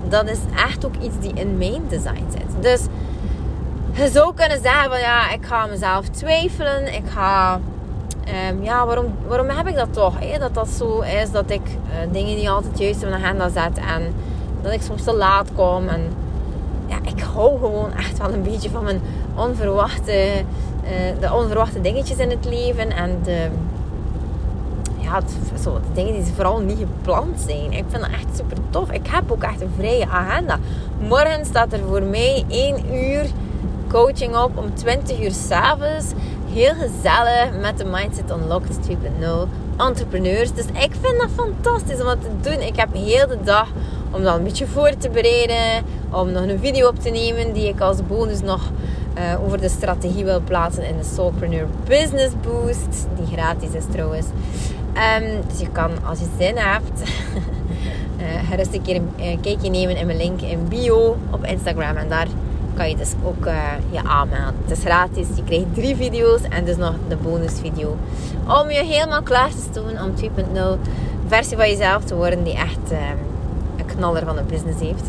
Dat 0.09 0.29
is 0.29 0.39
echt 0.57 0.87
ook 0.87 0.95
iets 1.01 1.19
die 1.21 1.33
in 1.35 1.59
mijn 1.59 1.83
design 1.89 2.27
zit. 2.31 2.63
Dus 2.63 2.81
je 3.93 4.09
zou 4.09 4.35
kunnen 4.35 4.63
zeggen 4.63 4.91
van 4.91 5.01
ja, 5.01 5.31
ik 5.31 5.47
ga 5.47 5.67
mezelf 5.67 6.09
twijfelen. 6.09 6.95
Ik 6.95 7.05
ga 7.09 7.61
Ehm, 8.25 8.63
ja, 8.63 8.87
waarom, 8.87 9.15
waarom 9.27 9.49
heb 9.49 9.67
ik 9.67 9.77
dat 9.77 9.93
toch? 9.93 10.15
Hè? 10.19 10.39
Dat 10.39 10.55
dat 10.55 10.69
zo 10.69 11.01
is 11.01 11.31
dat 11.31 11.51
ik 11.51 11.63
uh, 11.67 12.13
dingen 12.13 12.37
niet 12.37 12.49
altijd 12.49 12.79
juist 12.79 13.03
in 13.03 13.09
mijn 13.09 13.23
agenda 13.23 13.49
zet. 13.49 13.79
En 13.79 14.15
dat 14.63 14.73
ik 14.73 14.83
soms 14.83 15.05
te 15.05 15.15
laat 15.15 15.49
kom. 15.55 15.89
En 15.89 16.01
ja, 16.87 16.97
ik 17.03 17.21
hou 17.35 17.59
gewoon 17.59 17.93
echt 17.93 18.19
wel 18.19 18.33
een 18.33 18.43
beetje 18.43 18.71
van 18.71 18.85
mijn 18.85 19.01
onverwachte, 19.35 20.45
uh, 20.85 21.21
de 21.21 21.35
onverwachte 21.35 21.81
dingetjes 21.81 22.17
in 22.17 22.31
het 22.31 22.45
leven. 22.45 22.91
En 22.91 23.19
de, 23.23 23.49
ja, 24.99 25.21
zo, 25.63 25.75
de 25.75 25.93
dingen 25.95 26.13
die 26.13 26.33
vooral 26.35 26.59
niet 26.59 26.79
gepland 26.79 27.41
zijn. 27.47 27.73
Ik 27.73 27.85
vind 27.89 28.03
dat 28.03 28.11
echt 28.11 28.37
super 28.37 28.57
tof. 28.71 28.91
Ik 28.91 29.07
heb 29.07 29.33
ook 29.33 29.43
echt 29.43 29.61
een 29.61 29.73
vrije 29.77 30.09
agenda. 30.09 30.59
Morgen 31.09 31.45
staat 31.45 31.73
er 31.73 31.81
voor 31.89 32.03
mij 32.03 32.45
1 32.49 32.95
uur 32.95 33.27
coaching 33.89 34.37
op 34.37 34.59
om 34.59 34.75
20 34.75 35.23
uur 35.23 35.33
s'avonds. 35.33 36.07
Heel 36.53 36.75
gezellig 36.75 37.61
met 37.61 37.79
de 37.79 37.85
Mindset 37.85 38.31
Unlocked 38.31 38.79
2.0 38.89 38.97
entrepreneurs. 39.77 40.53
Dus 40.53 40.65
ik 40.65 40.93
vind 41.01 41.19
dat 41.19 41.29
fantastisch 41.35 42.01
om 42.01 42.07
dat 42.07 42.21
te 42.21 42.51
doen. 42.51 42.61
Ik 42.61 42.77
heb 42.77 42.89
heel 42.93 43.27
de 43.27 43.39
dag 43.45 43.69
om 44.11 44.23
dat 44.23 44.37
een 44.37 44.45
beetje 44.45 44.67
voor 44.67 44.97
te 44.99 45.09
bereiden. 45.11 45.85
Om 46.11 46.33
nog 46.33 46.43
een 46.43 46.59
video 46.59 46.89
op 46.89 46.99
te 46.99 47.11
nemen 47.11 47.53
die 47.53 47.69
ik 47.69 47.81
als 47.81 48.07
bonus 48.07 48.41
nog 48.41 48.61
uh, 49.19 49.45
over 49.45 49.61
de 49.61 49.69
strategie 49.69 50.25
wil 50.25 50.41
plaatsen 50.41 50.85
in 50.87 50.97
de 50.97 51.05
Soulpreneur 51.15 51.67
Business 51.89 52.35
Boost. 52.41 53.07
Die 53.17 53.37
gratis 53.37 53.71
is 53.71 53.85
trouwens. 53.91 54.27
Um, 54.95 55.41
dus 55.49 55.61
je 55.61 55.69
kan, 55.73 55.91
als 56.05 56.19
je 56.19 56.27
zin 56.39 56.57
hebt, 56.57 57.01
uh, 58.21 58.27
gerust 58.51 58.75
een 58.75 58.83
keer 58.83 59.01
een 59.17 59.41
kijkje 59.41 59.71
nemen 59.71 59.97
in 59.97 60.07
mijn 60.07 60.19
link 60.19 60.41
in 60.41 60.69
bio 60.69 61.17
op 61.31 61.45
Instagram. 61.45 61.97
En 61.97 62.09
daar 62.09 62.27
kan 62.75 62.89
je 62.89 62.97
dus 62.97 63.13
ook 63.25 63.45
je 63.91 64.05
aanmelden. 64.05 64.55
Het 64.67 64.79
is 64.79 64.85
gratis. 64.85 65.27
Je 65.35 65.45
krijgt 65.45 65.75
drie 65.75 65.97
video's 65.97 66.41
en 66.49 66.65
dus 66.65 66.77
nog 66.77 66.95
de 67.09 67.17
bonusvideo. 67.17 67.97
Om 68.61 68.71
je 68.71 68.85
helemaal 68.85 69.23
klaar 69.23 69.51
te 69.51 69.67
stomen 69.71 70.03
om 70.03 70.13
2.0 70.17 70.91
versie 71.27 71.57
van 71.57 71.69
jezelf 71.69 72.05
te 72.05 72.15
worden 72.15 72.45
die 72.45 72.55
echt 72.55 72.93
uh, 72.93 72.99
een 73.77 73.87
knaller 73.87 74.25
van 74.25 74.39
een 74.39 74.47
business 74.47 74.81
heeft. 74.81 75.05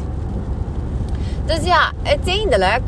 Dus 1.45 1.65
ja, 1.65 1.91
uiteindelijk 2.03 2.81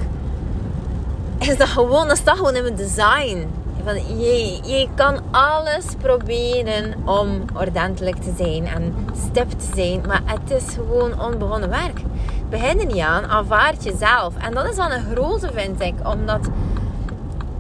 is 1.47 1.57
dat 1.57 1.67
gewoon, 1.67 2.07
dat 2.07 2.17
staat 2.17 2.37
gewoon 2.37 2.55
in 2.55 2.63
mijn 2.63 2.75
design. 2.75 3.47
Van, 3.83 4.17
je, 4.17 4.59
je 4.63 4.87
kan 4.95 5.19
alles 5.31 5.85
proberen 5.97 6.93
om 7.05 7.45
ordentelijk 7.53 8.15
te 8.15 8.33
zijn 8.37 8.67
en 8.67 8.95
stip 9.27 9.49
te 9.49 9.65
zijn, 9.75 10.01
maar 10.07 10.21
het 10.25 10.51
is 10.51 10.73
gewoon 10.73 11.21
onbegonnen 11.21 11.69
werk 11.69 12.01
begin 12.49 12.79
er 12.79 12.85
niet 12.85 12.99
aan. 12.99 13.25
Aanvaard 13.25 13.83
jezelf. 13.83 14.33
En 14.37 14.53
dat 14.53 14.69
is 14.69 14.75
wel 14.75 14.91
een 14.91 15.15
grote, 15.15 15.49
vind 15.53 15.81
ik. 15.81 15.93
Omdat, 16.03 16.49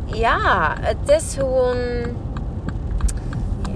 ja, 0.05 0.73
het 0.79 1.09
is 1.09 1.35
gewoon... 1.37 1.77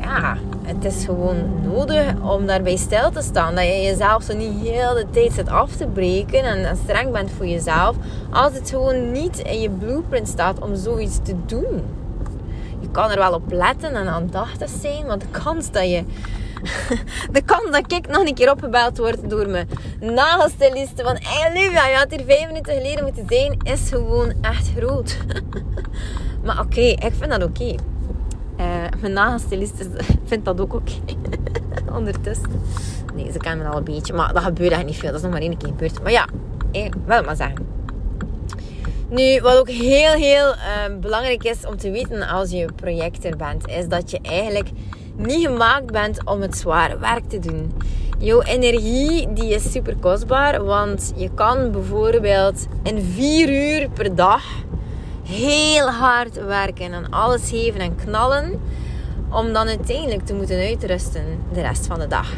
Ja, 0.01 0.37
het 0.75 0.85
is 0.85 1.05
gewoon 1.05 1.61
nodig 1.61 2.13
om 2.21 2.45
daarbij 2.45 2.75
stil 2.75 3.11
te 3.11 3.21
staan. 3.21 3.55
Dat 3.55 3.63
je 3.63 3.81
jezelf 3.81 4.23
zo 4.23 4.35
niet 4.35 4.67
heel 4.67 4.93
de 4.93 5.05
tijd 5.11 5.33
zit 5.33 5.49
af 5.49 5.75
te 5.75 5.87
breken 5.87 6.43
en, 6.43 6.77
streng 6.83 7.11
bent 7.11 7.31
voor 7.37 7.47
jezelf. 7.47 7.95
Als 8.31 8.53
het 8.53 8.69
gewoon 8.69 9.11
niet 9.11 9.37
in 9.39 9.61
je 9.61 9.69
blueprint 9.69 10.27
staat 10.27 10.59
om 10.59 10.75
zoiets 10.75 11.19
te 11.23 11.35
doen. 11.45 11.83
Je 12.79 12.89
kan 12.91 13.11
er 13.11 13.17
wel 13.17 13.33
op 13.33 13.51
letten 13.51 13.95
en 13.95 14.07
aandachtig 14.07 14.69
zijn, 14.81 15.05
maar 15.05 15.19
de 15.19 15.29
kans 15.43 15.71
dat 15.71 15.89
je 15.89 16.03
de 17.31 17.41
kans 17.41 17.71
dat 17.71 17.91
ik 17.91 18.07
nog 18.07 18.27
een 18.27 18.33
keer 18.33 18.51
opgebeld 18.51 18.97
word 18.97 19.29
door 19.29 19.49
mijn 19.49 19.69
nagelstyliste 19.99 21.03
van 21.03 21.17
hey 21.19 21.49
Olivia, 21.49 21.87
je 21.87 21.95
had 21.95 22.11
hier 22.11 22.25
vijf 22.25 22.47
minuten 22.47 22.73
geleden 22.73 23.03
moeten 23.03 23.25
zijn, 23.29 23.57
is 23.63 23.89
gewoon 23.89 24.33
echt 24.41 24.71
groot. 24.77 25.17
maar 26.45 26.59
oké, 26.59 26.81
ik 26.81 27.13
vind 27.19 27.29
dat 27.29 27.43
oké. 27.43 27.75
Uh, 28.59 28.65
mijn 29.01 29.13
nagelstyliste 29.13 29.89
vindt 30.29 30.45
dat 30.45 30.61
ook 30.61 30.73
oké. 30.73 30.91
Ondertussen. 31.97 32.51
Nee, 33.15 33.31
ze 33.31 33.37
kennen 33.37 33.65
me 33.65 33.71
al 33.71 33.77
een 33.77 33.83
beetje, 33.83 34.13
maar 34.13 34.33
dat 34.33 34.43
gebeurt 34.43 34.71
eigenlijk 34.71 34.85
niet 34.85 34.99
veel. 34.99 35.09
Dat 35.09 35.17
is 35.17 35.21
nog 35.21 35.31
maar 35.31 35.41
één 35.41 35.57
keer 35.57 35.69
gebeurd. 35.69 36.03
Maar 36.03 36.11
ja, 36.11 36.27
eh, 36.71 36.91
wel 37.05 37.23
maar 37.23 37.35
zeggen. 37.35 37.67
Nu, 39.09 39.41
wat 39.41 39.57
ook 39.57 39.69
heel, 39.69 40.11
heel 40.11 40.47
uh, 40.47 40.99
belangrijk 40.99 41.43
is 41.43 41.65
om 41.65 41.77
te 41.77 41.91
weten 41.91 42.27
als 42.27 42.49
je 42.49 42.67
projector 42.75 43.35
bent, 43.35 43.67
is 43.67 43.87
dat 43.87 44.11
je 44.11 44.19
eigenlijk 44.21 44.69
niet 45.15 45.47
gemaakt 45.47 45.91
bent 45.91 46.25
om 46.25 46.41
het 46.41 46.57
zware 46.57 46.97
werk 46.97 47.29
te 47.29 47.39
doen. 47.39 47.71
Jouw 48.17 48.41
energie 48.41 49.33
die 49.33 49.53
is 49.53 49.71
super 49.71 49.95
kostbaar, 49.95 50.63
want 50.63 51.13
je 51.15 51.29
kan 51.33 51.71
bijvoorbeeld 51.71 52.67
in 52.83 53.01
vier 53.01 53.49
uur 53.49 53.89
per 53.89 54.15
dag 54.15 54.43
heel 55.29 55.89
hard 55.89 56.45
werken 56.45 56.93
en 56.93 57.09
alles 57.09 57.49
geven 57.49 57.79
en 57.79 57.95
knallen, 57.95 58.61
om 59.29 59.53
dan 59.53 59.67
uiteindelijk 59.67 60.25
te 60.25 60.33
moeten 60.33 60.59
uitrusten 60.59 61.23
de 61.53 61.61
rest 61.61 61.87
van 61.87 61.99
de 61.99 62.07
dag. 62.07 62.29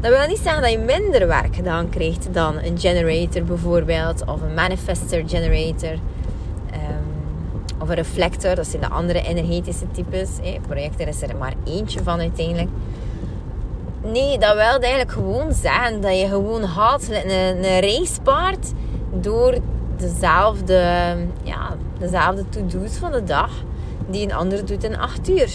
Dat 0.00 0.10
wil 0.10 0.26
niet 0.26 0.40
zeggen 0.42 0.62
dat 0.62 0.70
je 0.70 0.78
minder 0.78 1.26
werk 1.26 1.54
gedaan 1.54 1.88
krijgt 1.88 2.34
dan 2.34 2.56
een 2.56 2.78
generator 2.78 3.44
bijvoorbeeld, 3.44 4.24
of 4.26 4.40
een 4.40 4.54
manifester 4.54 5.22
generator 5.26 5.98
of 7.80 7.88
een 7.88 7.94
reflector, 7.94 8.54
dat 8.54 8.66
zijn 8.66 8.82
de 8.82 8.88
andere 8.88 9.22
energetische 9.22 9.90
types. 9.92 10.28
Hè. 10.42 10.58
Projector 10.66 11.08
is 11.08 11.22
er 11.22 11.36
maar 11.36 11.54
eentje 11.64 12.02
van 12.02 12.20
uiteindelijk. 12.20 12.68
Nee, 14.02 14.38
dat 14.38 14.54
wil 14.54 14.64
eigenlijk 14.64 15.10
gewoon 15.10 15.52
zeggen 15.52 16.00
dat 16.00 16.18
je 16.18 16.26
gewoon 16.26 16.62
haalt 16.62 17.08
een, 17.10 17.30
een 17.30 17.80
racepaard 17.80 18.72
door 19.12 19.58
dezelfde, 19.96 20.82
ja, 21.42 21.76
dezelfde 21.98 22.48
to-do's 22.48 22.96
van 22.96 23.12
de 23.12 23.24
dag 23.24 23.50
die 24.10 24.22
een 24.22 24.32
ander 24.32 24.66
doet 24.66 24.84
in 24.84 24.98
8 24.98 25.28
uur. 25.28 25.50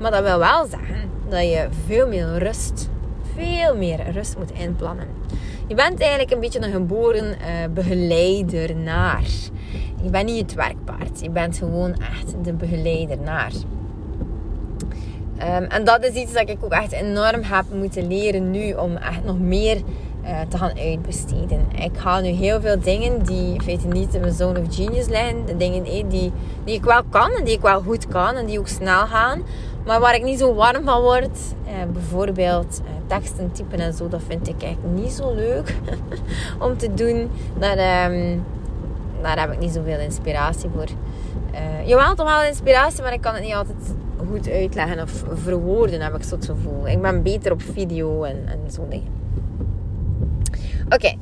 Maar 0.00 0.10
dat 0.10 0.22
wil 0.22 0.38
wel 0.38 0.66
zeggen 0.66 1.10
dat 1.28 1.42
je 1.42 1.68
veel 1.86 2.08
meer 2.08 2.38
rust, 2.38 2.88
veel 3.34 3.76
meer 3.76 4.10
rust 4.10 4.38
moet 4.38 4.52
inplannen. 4.52 5.06
Je 5.66 5.74
bent 5.74 6.00
eigenlijk 6.00 6.30
een 6.30 6.40
beetje 6.40 6.62
een 6.62 6.72
geboren 6.72 7.24
uh, 7.24 7.72
begeleider 7.74 8.76
naar. 8.76 9.24
Je 10.02 10.10
bent 10.10 10.26
niet 10.26 10.40
het 10.40 10.54
werkpaard. 10.54 11.20
Je 11.20 11.30
bent 11.30 11.56
gewoon 11.56 11.92
echt 11.92 12.44
de 12.44 12.52
begeleider 12.52 13.18
naar. 13.18 13.52
Ehm, 15.36 15.62
en 15.62 15.84
dat 15.84 16.04
is 16.04 16.14
iets 16.14 16.32
dat 16.32 16.48
ik 16.48 16.64
ook 16.64 16.72
echt 16.72 16.92
enorm 16.92 17.42
heb 17.42 17.64
moeten 17.74 18.06
leren 18.06 18.50
nu 18.50 18.72
om 18.72 18.96
echt 18.96 19.24
nog 19.24 19.38
meer 19.38 19.82
uh, 20.24 20.40
te 20.48 20.58
gaan 20.58 20.78
uitbesteden. 20.78 21.66
Ik 21.74 21.98
ga 21.98 22.20
nu 22.20 22.28
heel 22.28 22.60
veel 22.60 22.80
dingen 22.80 23.22
die 23.22 23.54
in 23.54 23.62
feite 23.62 23.86
niet 23.86 24.14
in 24.14 24.20
mijn 24.20 24.32
zone 24.32 24.60
of 24.60 24.74
genius 24.74 25.06
liggen. 25.06 25.46
De 25.46 25.56
dingen 25.56 25.82
die, 25.82 26.32
die 26.64 26.74
ik 26.74 26.84
wel 26.84 27.02
kan 27.10 27.30
en 27.30 27.44
die 27.44 27.54
ik 27.54 27.60
wel 27.60 27.80
goed 27.80 28.08
kan 28.08 28.34
en 28.34 28.46
die 28.46 28.58
ook 28.58 28.68
snel 28.68 29.06
gaan. 29.06 29.42
Maar 29.86 30.00
waar 30.00 30.14
ik 30.14 30.22
niet 30.22 30.38
zo 30.38 30.54
warm 30.54 30.84
van 30.84 31.00
word. 31.00 31.38
Uh, 31.66 31.92
bijvoorbeeld 31.92 32.80
teksten 33.06 33.52
typen 33.52 33.78
en 33.78 33.92
zo. 33.92 34.08
Dat 34.08 34.20
vind 34.26 34.48
ik 34.48 34.62
eigenlijk 34.62 34.94
niet 35.02 35.12
zo 35.12 35.34
leuk 35.34 35.74
om 36.66 36.76
te 36.76 36.94
doen. 36.94 37.30
Dat, 37.58 37.78
um, 38.10 38.44
daar 39.22 39.40
heb 39.40 39.52
ik 39.52 39.58
niet 39.58 39.72
zoveel 39.72 39.98
inspiratie 39.98 40.70
voor. 40.74 40.88
Jawel, 41.84 42.14
toch 42.14 42.28
wel 42.28 42.42
inspiratie, 42.42 43.02
maar 43.02 43.12
ik 43.12 43.20
kan 43.20 43.34
het 43.34 43.42
niet 43.42 43.54
altijd 43.54 43.94
goed 44.30 44.48
uitleggen 44.48 45.02
of 45.02 45.24
verwoorden, 45.34 46.00
heb 46.00 46.14
ik 46.14 46.22
zo 46.22 46.34
het 46.34 46.44
gevoel. 46.44 46.88
Ik 46.88 47.02
ben 47.02 47.22
beter 47.22 47.52
op 47.52 47.62
video 47.62 48.22
en, 48.22 48.36
en 48.46 48.70
zo 48.70 48.86
dingen. 48.88 49.21
Oké, 50.94 51.14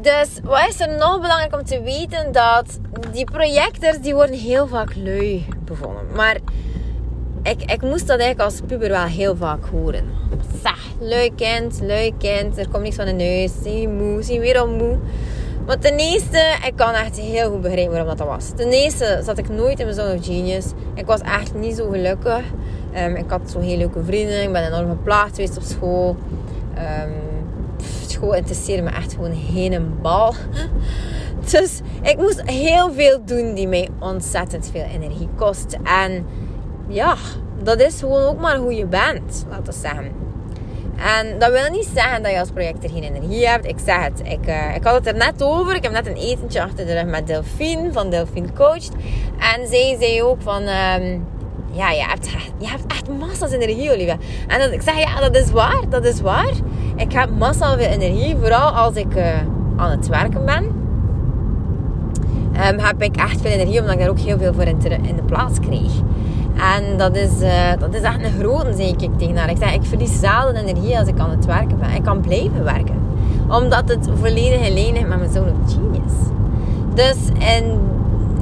dus 0.00 0.28
wat 0.42 0.68
is 0.68 0.80
er 0.80 0.96
nog 0.96 1.20
belangrijk 1.20 1.54
om 1.54 1.64
te 1.64 1.82
weten? 1.82 2.32
Dat 2.32 2.78
die 3.12 3.24
projectors, 3.24 4.00
die 4.00 4.14
worden 4.14 4.38
heel 4.38 4.66
vaak 4.66 4.94
lui 4.96 5.46
bevonden. 5.64 6.06
Maar 6.14 6.36
ik, 7.42 7.62
ik 7.72 7.82
moest 7.82 8.06
dat 8.06 8.18
eigenlijk 8.18 8.40
als 8.40 8.60
puber 8.66 8.88
wel 8.88 9.04
heel 9.04 9.36
vaak 9.36 9.64
horen. 9.64 10.04
Zeg, 10.62 10.78
lui 11.00 11.34
kind, 11.34 11.80
lui 11.82 12.14
kind, 12.18 12.58
er 12.58 12.68
komt 12.68 12.82
niks 12.82 12.96
van 12.96 13.04
de 13.04 13.12
neus, 13.12 13.52
zie 13.62 13.88
moe, 13.88 14.22
zie 14.22 14.40
weer 14.40 14.58
al 14.58 14.68
moe. 14.68 14.98
Maar 15.66 15.78
ten 15.78 15.96
eerste, 15.96 16.56
ik 16.66 16.72
kan 16.76 16.94
echt 16.94 17.18
heel 17.18 17.50
goed 17.50 17.60
begrijpen 17.60 17.90
waarom 17.90 18.08
dat, 18.08 18.18
dat 18.18 18.26
was. 18.26 18.50
Ten 18.56 18.70
eerste 18.70 19.20
zat 19.24 19.38
ik 19.38 19.48
nooit 19.48 19.78
in 19.78 19.84
mijn 19.84 19.96
zone 19.96 20.14
of 20.14 20.24
genius. 20.24 20.66
Ik 20.94 21.06
was 21.06 21.20
echt 21.20 21.54
niet 21.54 21.76
zo 21.76 21.90
gelukkig. 21.90 22.42
Um, 22.96 23.16
ik 23.16 23.30
had 23.30 23.50
zo 23.50 23.60
heel 23.60 23.76
leuke 23.76 24.04
vrienden. 24.04 24.42
Ik 24.42 24.52
ben 24.52 24.66
enorm 24.66 24.88
geplaagd 24.88 25.34
geweest 25.34 25.56
op 25.56 25.62
school. 25.62 26.16
Um, 26.76 27.31
school 28.22 28.34
interesseerde 28.34 28.82
me 28.82 28.90
echt 28.90 29.12
gewoon 29.12 29.36
geen 29.52 29.98
bal. 30.02 30.34
Dus 31.50 31.80
ik 32.02 32.16
moest 32.16 32.42
heel 32.44 32.92
veel 32.92 33.24
doen 33.24 33.54
die 33.54 33.68
mij 33.68 33.88
ontzettend 34.00 34.70
veel 34.72 34.84
energie 34.84 35.28
kost. 35.36 35.76
En 35.84 36.26
ja, 36.88 37.16
dat 37.62 37.80
is 37.80 37.98
gewoon 37.98 38.22
ook 38.22 38.40
maar 38.40 38.56
hoe 38.56 38.74
je 38.74 38.86
bent, 38.86 39.46
laten 39.48 39.64
we 39.64 39.72
zeggen. 39.72 40.12
En 40.96 41.38
dat 41.38 41.50
wil 41.50 41.70
niet 41.70 41.88
zeggen 41.94 42.22
dat 42.22 42.32
je 42.32 42.38
als 42.38 42.50
projector 42.50 42.90
geen 42.90 43.02
energie 43.02 43.46
hebt. 43.46 43.66
Ik 43.66 43.78
zeg 43.84 44.04
het, 44.04 44.20
ik, 44.24 44.46
uh, 44.46 44.74
ik 44.74 44.84
had 44.84 44.94
het 44.94 45.06
er 45.06 45.14
net 45.14 45.42
over. 45.42 45.74
Ik 45.74 45.82
heb 45.82 45.92
net 45.92 46.06
een 46.06 46.16
etentje 46.16 46.62
achter 46.62 46.86
de 46.86 46.92
rug 46.92 47.04
met 47.04 47.26
Delphine 47.26 47.92
van 47.92 48.10
Delphine 48.10 48.52
Coached. 48.52 48.92
En 49.38 49.68
zij 49.68 49.96
zei 50.00 50.22
ook 50.22 50.42
van... 50.42 50.62
Um, 50.62 51.26
ja, 51.74 51.90
je 51.90 52.02
hebt, 52.02 52.30
je 52.58 52.68
hebt 52.68 52.86
echt 52.86 53.08
massa's 53.08 53.50
energie, 53.50 53.92
Olivia. 53.92 54.16
En 54.48 54.72
ik 54.72 54.82
zeg, 54.82 54.98
ja, 54.98 55.20
dat 55.20 55.36
is 55.36 55.50
waar. 55.50 55.88
Dat 55.88 56.04
is 56.04 56.20
waar. 56.20 56.52
Ik 56.96 57.12
heb 57.12 57.30
massa's 57.38 57.74
veel 57.74 57.86
energie. 57.86 58.36
Vooral 58.40 58.70
als 58.70 58.94
ik 58.94 59.16
uh, 59.16 59.24
aan 59.76 59.90
het 59.90 60.08
werken 60.08 60.44
ben. 60.44 60.64
Um, 60.64 62.78
heb 62.78 63.02
ik 63.02 63.16
echt 63.16 63.40
veel 63.40 63.50
energie. 63.50 63.80
Omdat 63.80 63.94
ik 63.94 64.00
daar 64.00 64.08
ook 64.08 64.18
heel 64.18 64.38
veel 64.38 64.54
voor 64.54 64.64
in, 64.64 64.78
in 64.84 65.16
de 65.16 65.22
plaats 65.26 65.60
kreeg. 65.60 65.92
En 66.56 66.98
dat 66.98 67.16
is, 67.16 67.40
uh, 67.40 67.50
dat 67.78 67.94
is 67.94 68.00
echt 68.00 68.24
een 68.24 68.40
grote, 68.40 68.72
zeg 68.76 68.86
ik 68.86 69.18
tegen 69.18 69.36
haar. 69.36 69.50
Ik 69.50 69.56
zeg, 69.56 69.74
ik 69.74 69.82
verlies 69.82 70.20
energie 70.54 70.98
als 70.98 71.08
ik 71.08 71.18
aan 71.18 71.30
het 71.30 71.44
werken 71.44 71.78
ben. 71.78 71.94
Ik 71.94 72.02
kan 72.02 72.20
blijven 72.20 72.64
werken. 72.64 73.00
Omdat 73.48 73.88
het 73.88 74.08
volledig 74.14 74.68
lijn 74.68 74.94
is 74.94 75.06
met 75.06 75.18
mijn 75.18 75.32
zone 75.32 75.52
of 75.64 75.72
genius. 75.72 76.12
Dus 76.94 77.16
in, 77.56 77.80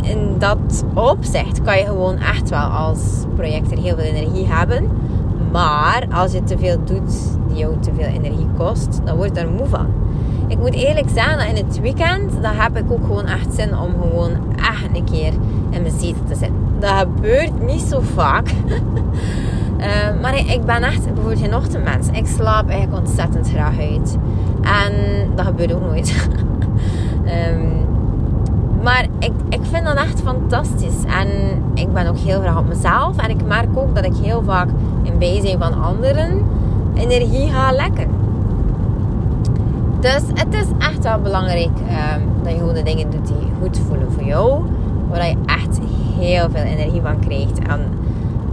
in 0.02 0.34
dat 0.38 0.84
opzicht 0.94 1.62
kan 1.62 1.78
je 1.78 1.84
gewoon 1.84 2.18
echt 2.18 2.50
wel 2.50 2.68
als 2.68 2.98
projector 3.36 3.78
heel 3.78 3.96
veel 3.96 4.14
energie 4.14 4.46
hebben. 4.46 4.88
Maar 5.52 6.06
als 6.12 6.32
je 6.32 6.42
te 6.42 6.58
veel 6.58 6.84
doet 6.84 7.38
die 7.48 7.56
jou 7.56 7.74
te 7.80 7.90
veel 7.96 8.06
energie 8.06 8.48
kost, 8.56 9.00
dan 9.04 9.16
word 9.16 9.34
je 9.34 9.40
er 9.40 9.50
moe 9.50 9.66
van. 9.66 9.86
Ik 10.48 10.58
moet 10.58 10.74
eerlijk 10.74 11.08
zeggen 11.14 11.38
dat 11.38 11.46
in 11.46 11.66
het 11.66 11.80
weekend, 11.80 12.42
dan 12.42 12.54
heb 12.54 12.76
ik 12.76 12.92
ook 12.92 13.04
gewoon 13.04 13.26
echt 13.26 13.54
zin 13.54 13.78
om 13.78 13.94
gewoon 14.00 14.30
echt 14.56 14.96
een 14.96 15.04
keer 15.04 15.32
in 15.70 15.82
mijn 15.82 15.98
zetel 15.98 16.24
te 16.28 16.34
zitten. 16.34 16.56
Dat 16.78 16.90
gebeurt 16.90 17.66
niet 17.66 17.80
zo 17.80 18.00
vaak. 18.00 18.48
uh, 19.78 20.20
maar 20.22 20.36
ik, 20.36 20.64
ben 20.64 20.82
echt 20.82 21.04
bijvoorbeeld 21.04 21.40
geen 21.40 21.54
ochtendmens. 21.54 22.08
Ik 22.08 22.26
slaap 22.26 22.68
eigenlijk 22.68 23.06
ontzettend 23.06 23.48
graag 23.48 23.78
uit. 23.78 24.18
En 24.62 24.92
dat 25.34 25.46
gebeurt 25.46 25.74
ook 25.74 25.80
nooit. 25.80 26.28
um, 27.24 27.88
maar 28.82 29.06
ik, 29.18 29.32
ik 29.48 29.60
vind 29.62 29.84
dat 29.84 29.96
echt 29.96 30.20
fantastisch. 30.20 31.04
En 31.06 31.28
ik 31.74 31.92
ben 31.92 32.06
ook 32.06 32.18
heel 32.18 32.40
graag 32.40 32.58
op 32.58 32.68
mezelf. 32.68 33.16
En 33.16 33.30
ik 33.30 33.46
merk 33.46 33.68
ook 33.74 33.94
dat 33.94 34.04
ik 34.04 34.14
heel 34.22 34.42
vaak 34.42 34.68
in 35.02 35.18
bijzijn 35.18 35.58
van 35.58 35.82
anderen 35.82 36.42
energie 36.94 37.50
ga 37.50 37.72
lekken. 37.72 38.08
Dus 40.00 40.22
het 40.34 40.54
is 40.54 40.66
echt 40.78 41.02
wel 41.02 41.20
belangrijk 41.20 41.70
um, 41.78 42.22
dat 42.42 42.52
je 42.52 42.58
gewoon 42.58 42.74
de 42.74 42.82
dingen 42.82 43.10
doet 43.10 43.26
die 43.26 43.52
goed 43.60 43.80
voelen 43.88 44.12
voor 44.12 44.24
jou. 44.24 44.62
Waar 45.10 45.26
je 45.26 45.36
echt 45.46 45.80
heel 46.18 46.48
veel 46.50 46.62
energie 46.62 47.00
van 47.00 47.18
krijgt. 47.18 47.58
En 47.58 47.80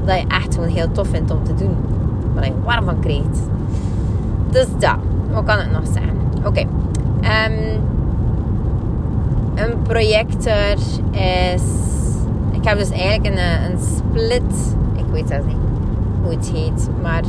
dat 0.06 0.20
je 0.20 0.28
echt 0.28 0.54
gewoon 0.54 0.70
heel 0.70 0.92
tof 0.92 1.08
vindt 1.08 1.32
om 1.32 1.44
te 1.44 1.54
doen. 1.54 1.76
Waar 2.34 2.46
je 2.46 2.54
warm 2.64 2.86
van 2.86 3.00
krijgt. 3.00 3.40
Dus 4.50 4.66
dat. 4.80 4.96
Wat 5.32 5.44
kan 5.44 5.58
het 5.58 5.72
nog 5.72 5.88
zijn? 5.94 6.18
Oké. 6.38 6.48
Okay. 6.48 6.68
Um, 7.52 7.82
een 9.58 9.82
projector 9.82 10.74
is... 11.12 11.64
Ik 12.52 12.64
heb 12.64 12.78
dus 12.78 12.90
eigenlijk 12.90 13.26
een, 13.26 13.38
eh, 13.38 13.70
een 13.70 13.80
split... 13.80 14.76
Ik 14.96 15.06
weet 15.12 15.28
zelfs 15.28 15.46
niet 15.46 15.56
hoe 16.24 16.32
het 16.32 16.52
heet. 16.54 16.90
Maar 17.02 17.24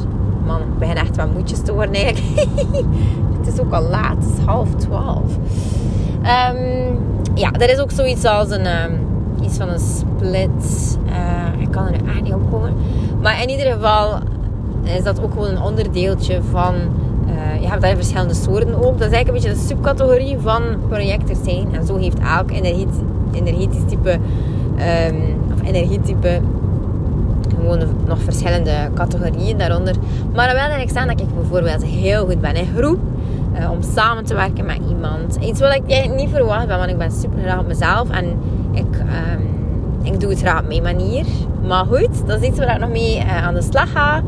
man, 0.46 0.60
ik 0.60 0.78
begin 0.78 0.96
echt 0.96 1.16
wat 1.16 1.32
moedjes 1.32 1.60
te 1.62 1.72
worden 1.72 1.94
eigenlijk. 1.94 2.48
het 3.38 3.54
is 3.54 3.60
ook 3.60 3.72
al 3.72 3.82
laat. 3.82 4.16
Het 4.16 4.38
is 4.38 4.44
half 4.44 4.74
twaalf. 4.74 5.36
Um, 6.18 6.98
ja, 7.34 7.52
er 7.52 7.70
is 7.70 7.78
ook 7.78 7.90
zoiets 7.90 8.24
als 8.24 8.50
een... 8.50 8.66
Um, 8.66 9.06
iets 9.42 9.56
van 9.56 9.68
een 9.68 9.80
split. 9.80 10.98
Uh, 11.06 11.60
ik 11.60 11.70
kan 11.70 11.86
er 11.86 11.90
nu 11.90 12.08
echt 12.08 12.22
niet 12.22 12.32
op 12.32 12.50
komen. 12.50 12.74
Maar 13.20 13.42
in 13.42 13.48
ieder 13.48 13.72
geval 13.72 14.18
is 14.82 15.02
dat 15.02 15.22
ook 15.22 15.32
gewoon 15.32 15.48
een 15.48 15.62
onderdeeltje 15.62 16.42
van 16.50 16.74
uh, 17.28 17.60
je 17.60 17.68
hebt 17.68 17.82
daar 17.82 17.94
verschillende 17.94 18.34
soorten 18.34 18.74
ook. 18.74 18.98
Dat 18.98 19.08
is 19.08 19.14
eigenlijk 19.14 19.28
een 19.28 19.34
beetje 19.34 19.60
de 19.60 19.66
subcategorie 19.66 20.38
van 20.38 20.62
projectors 20.88 21.38
zijn. 21.42 21.74
En 21.74 21.86
zo 21.86 21.96
heeft 21.96 22.18
elk 22.18 22.50
energetisch, 22.50 22.98
energetisch 23.32 23.82
type, 23.86 24.10
um, 24.10 25.36
of 25.54 25.68
energietype 25.68 26.40
gewoon 27.54 27.78
nog 28.06 28.18
verschillende 28.22 28.72
categorieën 28.94 29.58
daaronder. 29.58 29.94
Maar 30.34 30.46
dat 30.46 30.54
wil 30.54 30.64
eigenlijk 30.64 30.90
staan 30.90 31.06
dat 31.06 31.20
ik 31.20 31.34
bijvoorbeeld 31.34 31.84
heel 31.84 32.26
goed 32.26 32.40
ben 32.40 32.54
in 32.54 32.68
groep. 32.76 32.98
Uh, 33.58 33.70
om 33.70 33.82
samen 33.94 34.24
te 34.24 34.34
werken 34.34 34.66
met 34.66 34.78
iemand. 34.88 35.36
Iets 35.40 35.60
wat 35.60 35.74
ik 35.74 35.90
eigenlijk 35.90 36.20
niet 36.20 36.30
verwacht 36.30 36.66
ben, 36.66 36.78
want 36.78 36.90
ik 36.90 36.98
ben 36.98 37.10
super 37.12 37.38
graag 37.42 37.58
op 37.58 37.66
mezelf. 37.66 38.10
En 38.10 38.24
ik, 38.72 38.96
um, 38.96 39.48
ik 40.02 40.20
doe 40.20 40.30
het 40.30 40.38
graag 40.38 40.60
op 40.60 40.66
mijn 40.66 40.82
manier. 40.82 41.24
Maar 41.66 41.84
goed, 41.84 42.26
dat 42.26 42.40
is 42.40 42.48
iets 42.48 42.58
waar 42.58 42.74
ik 42.74 42.80
nog 42.80 42.90
mee 42.90 43.16
uh, 43.16 43.46
aan 43.46 43.54
de 43.54 43.62
slag 43.62 43.92
ga. 43.92 44.22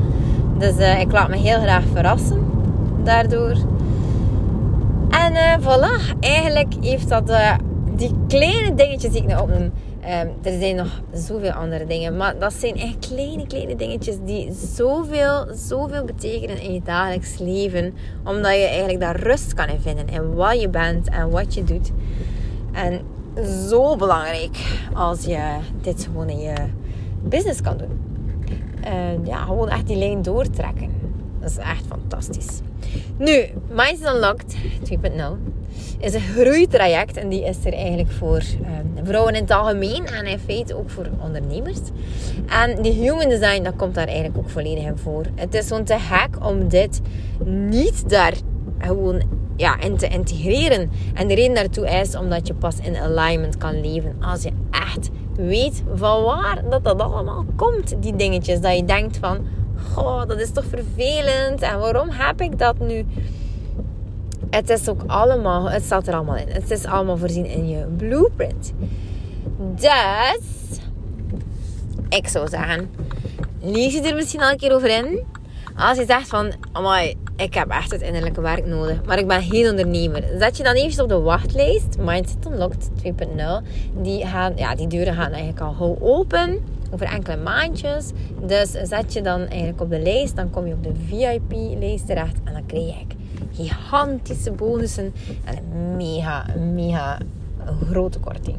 Dus 0.59 0.77
ik 1.01 1.13
laat 1.13 1.29
me 1.29 1.37
heel 1.37 1.61
graag 1.61 1.83
verrassen 1.93 2.50
daardoor. 3.03 3.57
En 5.11 5.33
uh, 5.33 5.57
voilà, 5.59 6.19
eigenlijk 6.21 6.75
heeft 6.81 7.09
dat 7.09 7.31
uh, 7.31 7.55
die 7.97 8.15
kleine 8.29 8.75
dingetjes 8.75 9.13
die 9.13 9.23
ik 9.23 9.27
nu 9.27 9.35
opnoem. 9.35 9.73
Um, 10.05 10.33
er 10.43 10.59
zijn 10.59 10.77
nog 10.77 11.03
zoveel 11.13 11.51
andere 11.51 11.87
dingen, 11.87 12.17
maar 12.17 12.39
dat 12.39 12.53
zijn 12.53 12.77
echt 12.77 12.99
kleine, 12.99 13.47
kleine 13.47 13.77
dingetjes 13.77 14.17
die 14.25 14.53
zoveel, 14.75 15.47
zoveel 15.55 16.05
betekenen 16.05 16.61
in 16.61 16.75
je 16.75 16.81
dagelijks 16.85 17.39
leven. 17.39 17.95
Omdat 18.25 18.55
je 18.55 18.65
eigenlijk 18.67 19.01
daar 19.01 19.21
rust 19.21 19.55
kan 19.55 19.69
in 19.69 19.81
vinden 19.81 20.09
in 20.09 20.35
wat 20.35 20.61
je 20.61 20.69
bent 20.69 21.09
en 21.09 21.31
wat 21.31 21.55
je 21.55 21.65
doet. 21.65 21.91
En 22.73 23.01
zo 23.69 23.97
belangrijk 23.97 24.81
als 24.95 25.25
je 25.25 25.57
dit 25.81 26.05
gewoon 26.05 26.29
in 26.29 26.39
je 26.39 26.55
business 27.23 27.61
kan 27.61 27.77
doen. 27.77 28.01
En 28.81 29.27
ja, 29.27 29.45
gewoon 29.45 29.69
echt 29.69 29.87
die 29.87 29.97
lijn 29.97 30.23
doortrekken. 30.23 30.91
Dat 31.41 31.51
is 31.51 31.57
echt 31.57 31.85
fantastisch. 31.89 32.61
Nu, 33.17 33.45
Mindset 33.69 34.15
Unlocked 34.15 34.57
2.0 34.91 35.51
is 35.99 36.15
een 36.15 36.21
groeitraject 36.21 37.17
en 37.17 37.29
die 37.29 37.45
is 37.45 37.65
er 37.65 37.73
eigenlijk 37.73 38.11
voor 38.11 38.43
um, 38.97 39.07
vrouwen 39.07 39.35
in 39.35 39.41
het 39.41 39.51
algemeen 39.51 40.07
en 40.07 40.27
in 40.27 40.39
feite 40.39 40.77
ook 40.77 40.91
voor 40.91 41.07
ondernemers. 41.23 41.79
En 42.49 42.83
die 42.83 42.93
human 42.93 43.29
design, 43.29 43.63
dat 43.63 43.77
komt 43.77 43.95
daar 43.95 44.07
eigenlijk 44.07 44.39
ook 44.39 44.51
volledig 44.51 44.85
in 44.85 44.97
voor. 44.97 45.25
Het 45.35 45.55
is 45.55 45.67
zo'n 45.67 45.85
te 45.85 45.99
gek 45.99 46.47
om 46.47 46.69
dit 46.69 47.01
niet 47.45 48.09
daar 48.09 48.35
gewoon 48.79 49.23
ja, 49.57 49.81
in 49.81 49.97
te 49.97 50.09
integreren. 50.09 50.91
En 51.15 51.29
de 51.29 51.35
reden 51.35 51.55
daartoe 51.55 51.87
is 51.89 52.17
omdat 52.17 52.47
je 52.47 52.55
pas 52.55 52.79
in 52.83 52.97
alignment 52.97 53.57
kan 53.57 53.81
leven 53.81 54.17
als 54.21 54.43
je 54.43 54.53
echt 54.71 55.11
weet 55.37 55.83
van 55.95 56.23
waar 56.23 56.63
dat 56.71 56.85
dat 56.85 57.01
allemaal 57.01 57.45
komt, 57.57 57.95
die 58.03 58.17
dingetjes. 58.17 58.61
Dat 58.61 58.77
je 58.77 58.85
denkt 58.85 59.17
van 59.17 59.39
goh, 59.93 60.27
dat 60.27 60.41
is 60.41 60.51
toch 60.51 60.65
vervelend. 60.65 61.61
En 61.61 61.79
waarom 61.79 62.09
heb 62.11 62.41
ik 62.41 62.59
dat 62.59 62.79
nu? 62.79 63.07
Het 64.51 64.71
is 64.71 64.89
ook 64.89 65.03
allemaal, 65.07 65.71
het 65.71 65.83
staat 65.83 66.07
er 66.07 66.15
allemaal 66.15 66.37
in. 66.37 66.49
Het 66.49 66.71
is 66.71 66.85
allemaal 66.85 67.17
voorzien 67.17 67.47
in 67.47 67.69
je 67.69 67.87
blueprint. 67.97 68.73
Dus, 69.75 70.41
ik 72.09 72.29
zou 72.29 72.49
zeggen, 72.49 72.91
lees 73.61 73.93
je 73.93 74.01
er 74.01 74.15
misschien 74.15 74.41
al 74.41 74.51
een 74.51 74.57
keer 74.57 74.75
over 74.75 74.89
in. 74.89 75.25
Als 75.77 75.99
je 75.99 76.05
zegt 76.05 76.29
van, 76.29 76.53
amai, 76.73 77.17
ik 77.37 77.55
heb 77.55 77.69
echt 77.69 77.91
het 77.91 78.01
innerlijke 78.01 78.41
werk 78.41 78.67
nodig, 78.67 79.05
maar 79.05 79.19
ik 79.19 79.27
ben 79.27 79.43
geen 79.43 79.69
ondernemer. 79.69 80.25
Zet 80.39 80.57
je 80.57 80.63
dan 80.63 80.75
even 80.75 81.03
op 81.03 81.09
de 81.09 81.21
wachtlijst, 81.21 81.97
Mindset 81.99 82.47
Unlocked 82.47 82.89
2.0. 83.03 83.11
Die, 84.03 84.27
gaan, 84.27 84.53
ja, 84.57 84.75
die 84.75 84.87
deuren 84.87 85.15
gaan 85.15 85.33
eigenlijk 85.33 85.61
al 85.61 85.99
open 86.01 86.59
over 86.91 87.07
enkele 87.07 87.37
maandjes. 87.37 88.11
Dus 88.47 88.71
zet 88.71 89.13
je 89.13 89.23
dan 89.23 89.41
eigenlijk 89.41 89.81
op 89.81 89.91
de 89.91 90.01
lijst, 90.01 90.37
dan 90.37 90.51
kom 90.51 90.67
je 90.67 90.73
op 90.73 90.83
de 90.83 90.95
VIP-lijst 91.07 92.07
terecht 92.07 92.37
en 92.45 92.53
dan 92.53 92.67
krijg 92.67 92.85
je 92.85 93.05
gigantische 93.53 94.51
bonussen 94.51 95.15
en 95.45 95.57
een 95.57 95.97
mega, 95.97 96.47
mega 96.59 97.19
grote 97.91 98.19
korting. 98.19 98.57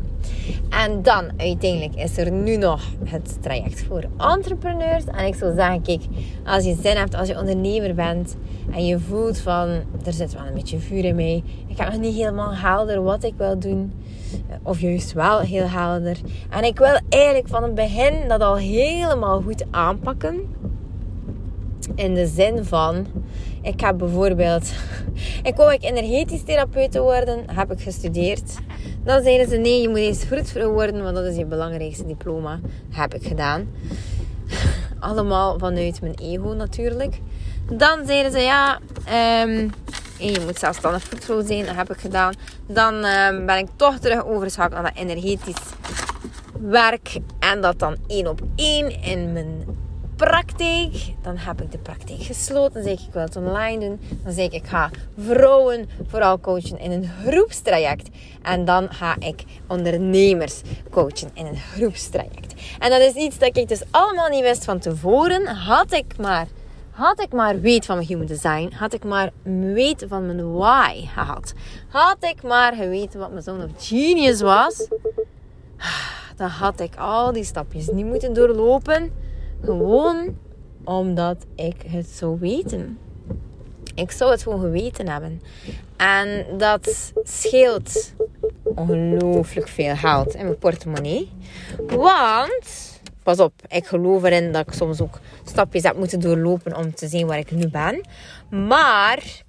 En 0.70 1.02
dan 1.02 1.32
uiteindelijk 1.38 1.96
is 1.96 2.18
er 2.18 2.32
nu 2.32 2.58
nog 2.58 2.82
het 3.04 3.38
traject 3.42 3.84
voor 3.84 4.04
entrepreneurs. 4.18 5.06
En 5.06 5.26
ik 5.26 5.36
zou 5.36 5.56
zeggen, 5.56 5.82
kijk, 5.82 6.02
als 6.46 6.64
je 6.64 6.78
zin 6.82 6.96
hebt, 6.96 7.16
als 7.16 7.28
je 7.28 7.40
ondernemer 7.40 7.96
bent 7.96 8.36
en 8.72 8.86
je 8.86 9.00
voelt 9.00 9.38
van, 9.40 9.68
er 10.06 10.14
zit 10.14 10.34
wel 10.34 10.46
een 10.46 10.54
beetje 10.54 10.80
vuur 10.80 11.06
in 11.06 11.16
mij. 11.16 11.44
Ik 11.68 11.78
heb 11.78 11.92
nog 11.92 12.00
niet 12.00 12.16
helemaal 12.16 12.56
helder 12.56 13.04
wat 13.04 13.24
ik 13.24 13.34
wil 13.38 13.60
doen. 13.60 13.94
Of 14.64 14.80
juist 14.80 15.14
wel 15.14 15.40
heel 15.40 15.68
helder. 15.68 16.18
En 16.50 16.64
ik 16.64 16.78
wil 16.78 17.00
eigenlijk 17.10 17.48
van 17.48 17.64
het 17.64 17.76
begin 17.76 18.28
dat 18.28 18.42
al 18.42 18.58
helemaal 18.58 19.42
goed 19.42 19.66
aanpakken. 19.72 20.56
In 21.96 22.14
de 22.14 22.28
zin 22.28 22.66
van, 22.66 23.08
ik 23.62 23.82
heb 23.82 23.98
bijvoorbeeld, 23.98 24.72
ik 25.44 25.56
wou 25.56 25.74
ik 25.74 25.84
energetisch 25.84 26.44
therapeut 26.44 26.98
worden, 26.98 27.44
heb 27.46 27.72
ik 27.72 27.82
gestudeerd. 27.82 28.58
Dan 29.04 29.24
zeiden 29.24 29.50
ze, 29.50 29.58
nee, 29.58 29.82
je 29.82 29.90
moet 29.90 29.98
eens 29.98 30.24
vroedvrouw 30.24 30.72
worden, 30.72 31.04
want 31.04 31.16
dat 31.16 31.26
is 31.26 31.36
je 31.36 31.46
belangrijkste 31.46 32.06
diploma. 32.06 32.60
Heb 32.90 33.14
ik 33.14 33.28
gedaan. 33.28 33.68
Allemaal 35.00 35.60
vanuit 35.60 36.02
mijn 36.02 36.16
ego 36.22 36.54
natuurlijk. 36.54 37.20
Dan 37.70 38.06
zeiden 38.06 38.32
ze, 38.32 38.40
ja, 38.40 38.80
um, 39.46 39.70
je 40.22 40.40
moet 40.46 40.60
zelfstandig 40.60 41.04
vroedvrouw 41.04 41.46
zijn. 41.46 41.66
Dat 41.66 41.76
heb 41.76 41.92
ik 41.92 42.00
gedaan. 42.00 42.34
Dan 42.68 43.06
um, 43.06 43.46
ben 43.46 43.58
ik 43.58 43.68
toch 43.76 43.98
terug 43.98 44.26
overgeschakeld 44.26 44.82
naar 44.82 44.94
dat 44.94 45.02
energetisch 45.02 45.64
werk. 46.60 47.18
En 47.40 47.62
dat 47.62 47.80
dan 47.80 47.98
één 48.08 48.28
op 48.28 48.42
één 48.56 49.02
in 49.04 49.34
mijn 49.34 49.66
praktijk. 50.16 51.14
Dan 51.22 51.38
heb 51.38 51.62
ik 51.62 51.72
de 51.72 51.78
praktijk 51.78 52.22
gesloten. 52.22 52.74
Dan 52.74 52.84
zeg 52.84 52.94
ik, 52.94 53.08
ik 53.08 53.14
wil 53.14 53.22
het 53.22 53.36
online 53.36 53.80
doen. 53.80 54.00
Dan 54.24 54.34
zeg 54.34 54.46
ik, 54.46 54.54
ik 54.54 54.68
ga 54.68 54.90
vrouwen 55.18 55.90
vooral 56.08 56.40
coachen 56.40 56.80
in 56.80 56.92
een 56.92 57.10
groepstraject. 57.26 58.10
En 58.42 58.66
dan 58.66 58.94
ga 58.94 59.16
ik 59.20 59.44
ondernemers 59.68 60.62
coachen 60.90 61.30
in 61.34 61.46
een 61.46 61.58
groepstraject. 61.58 62.54
En 62.80 62.90
dat 62.90 63.02
is 63.02 63.14
iets 63.14 63.38
dat 63.38 63.58
ik 63.58 63.68
dus 63.68 63.84
allemaal 63.92 64.30
niet 64.30 64.42
wist 64.42 64.66
van 64.66 64.80
tevoren. 64.80 65.48
Had 65.48 65.94
ik 65.94 66.18
maar, 66.18 66.48
had 67.02 67.22
ik 67.22 67.32
maar 67.32 67.60
weet 67.60 67.86
van 67.86 67.96
mijn 67.96 68.08
human 68.08 68.26
design. 68.26 68.72
Had 68.74 68.94
ik 68.94 69.04
maar 69.04 69.32
weet 69.74 70.06
van 70.08 70.26
mijn 70.26 70.54
why 70.54 71.06
gehad. 71.06 71.54
Had 71.90 72.18
ik 72.20 72.44
maar 72.44 72.74
geweten 72.74 73.20
wat 73.20 73.32
mijn 73.32 73.44
zone 73.44 73.64
of 73.64 73.72
genius 73.78 74.42
was. 74.42 74.88
Dan 76.38 76.50
had 76.50 76.80
ik 76.80 76.96
al 76.96 77.32
die 77.32 77.44
stapjes 77.44 77.88
niet 77.88 78.06
moeten 78.06 78.34
doorlopen 78.34 79.12
Gewoon 79.64 80.38
omdat 80.84 81.46
ik 81.56 81.82
het 81.88 82.08
zou 82.08 82.40
weten. 82.40 82.98
Ik 83.96 84.12
zou 84.12 84.32
het 84.32 84.44
gewoon 84.44 84.60
geweten 84.60 85.08
hebben. 85.08 85.42
En 85.98 86.46
dat 86.58 87.14
scheelt 87.24 88.14
ongelooflijk 88.64 89.68
veel 89.68 89.96
geld 89.96 90.36
in 90.36 90.44
mijn 90.44 90.58
portemonnee. 90.58 91.32
Want, 91.88 92.91
pas 93.24 93.40
op, 93.40 93.54
ik 93.68 93.86
geloof 93.86 94.24
erin 94.24 94.52
dat 94.52 94.68
ik 94.68 94.74
soms 94.74 95.02
ook 95.02 95.20
stapjes 95.46 95.84
heb 95.84 95.98
moeten 95.98 96.20
doorlopen 96.20 96.78
om 96.78 96.94
te 96.96 97.08
zien 97.08 97.28
waar 97.28 97.38
ik 97.38 97.52
nu 97.52 97.68
ben. 97.68 98.06
Maar 98.50 99.44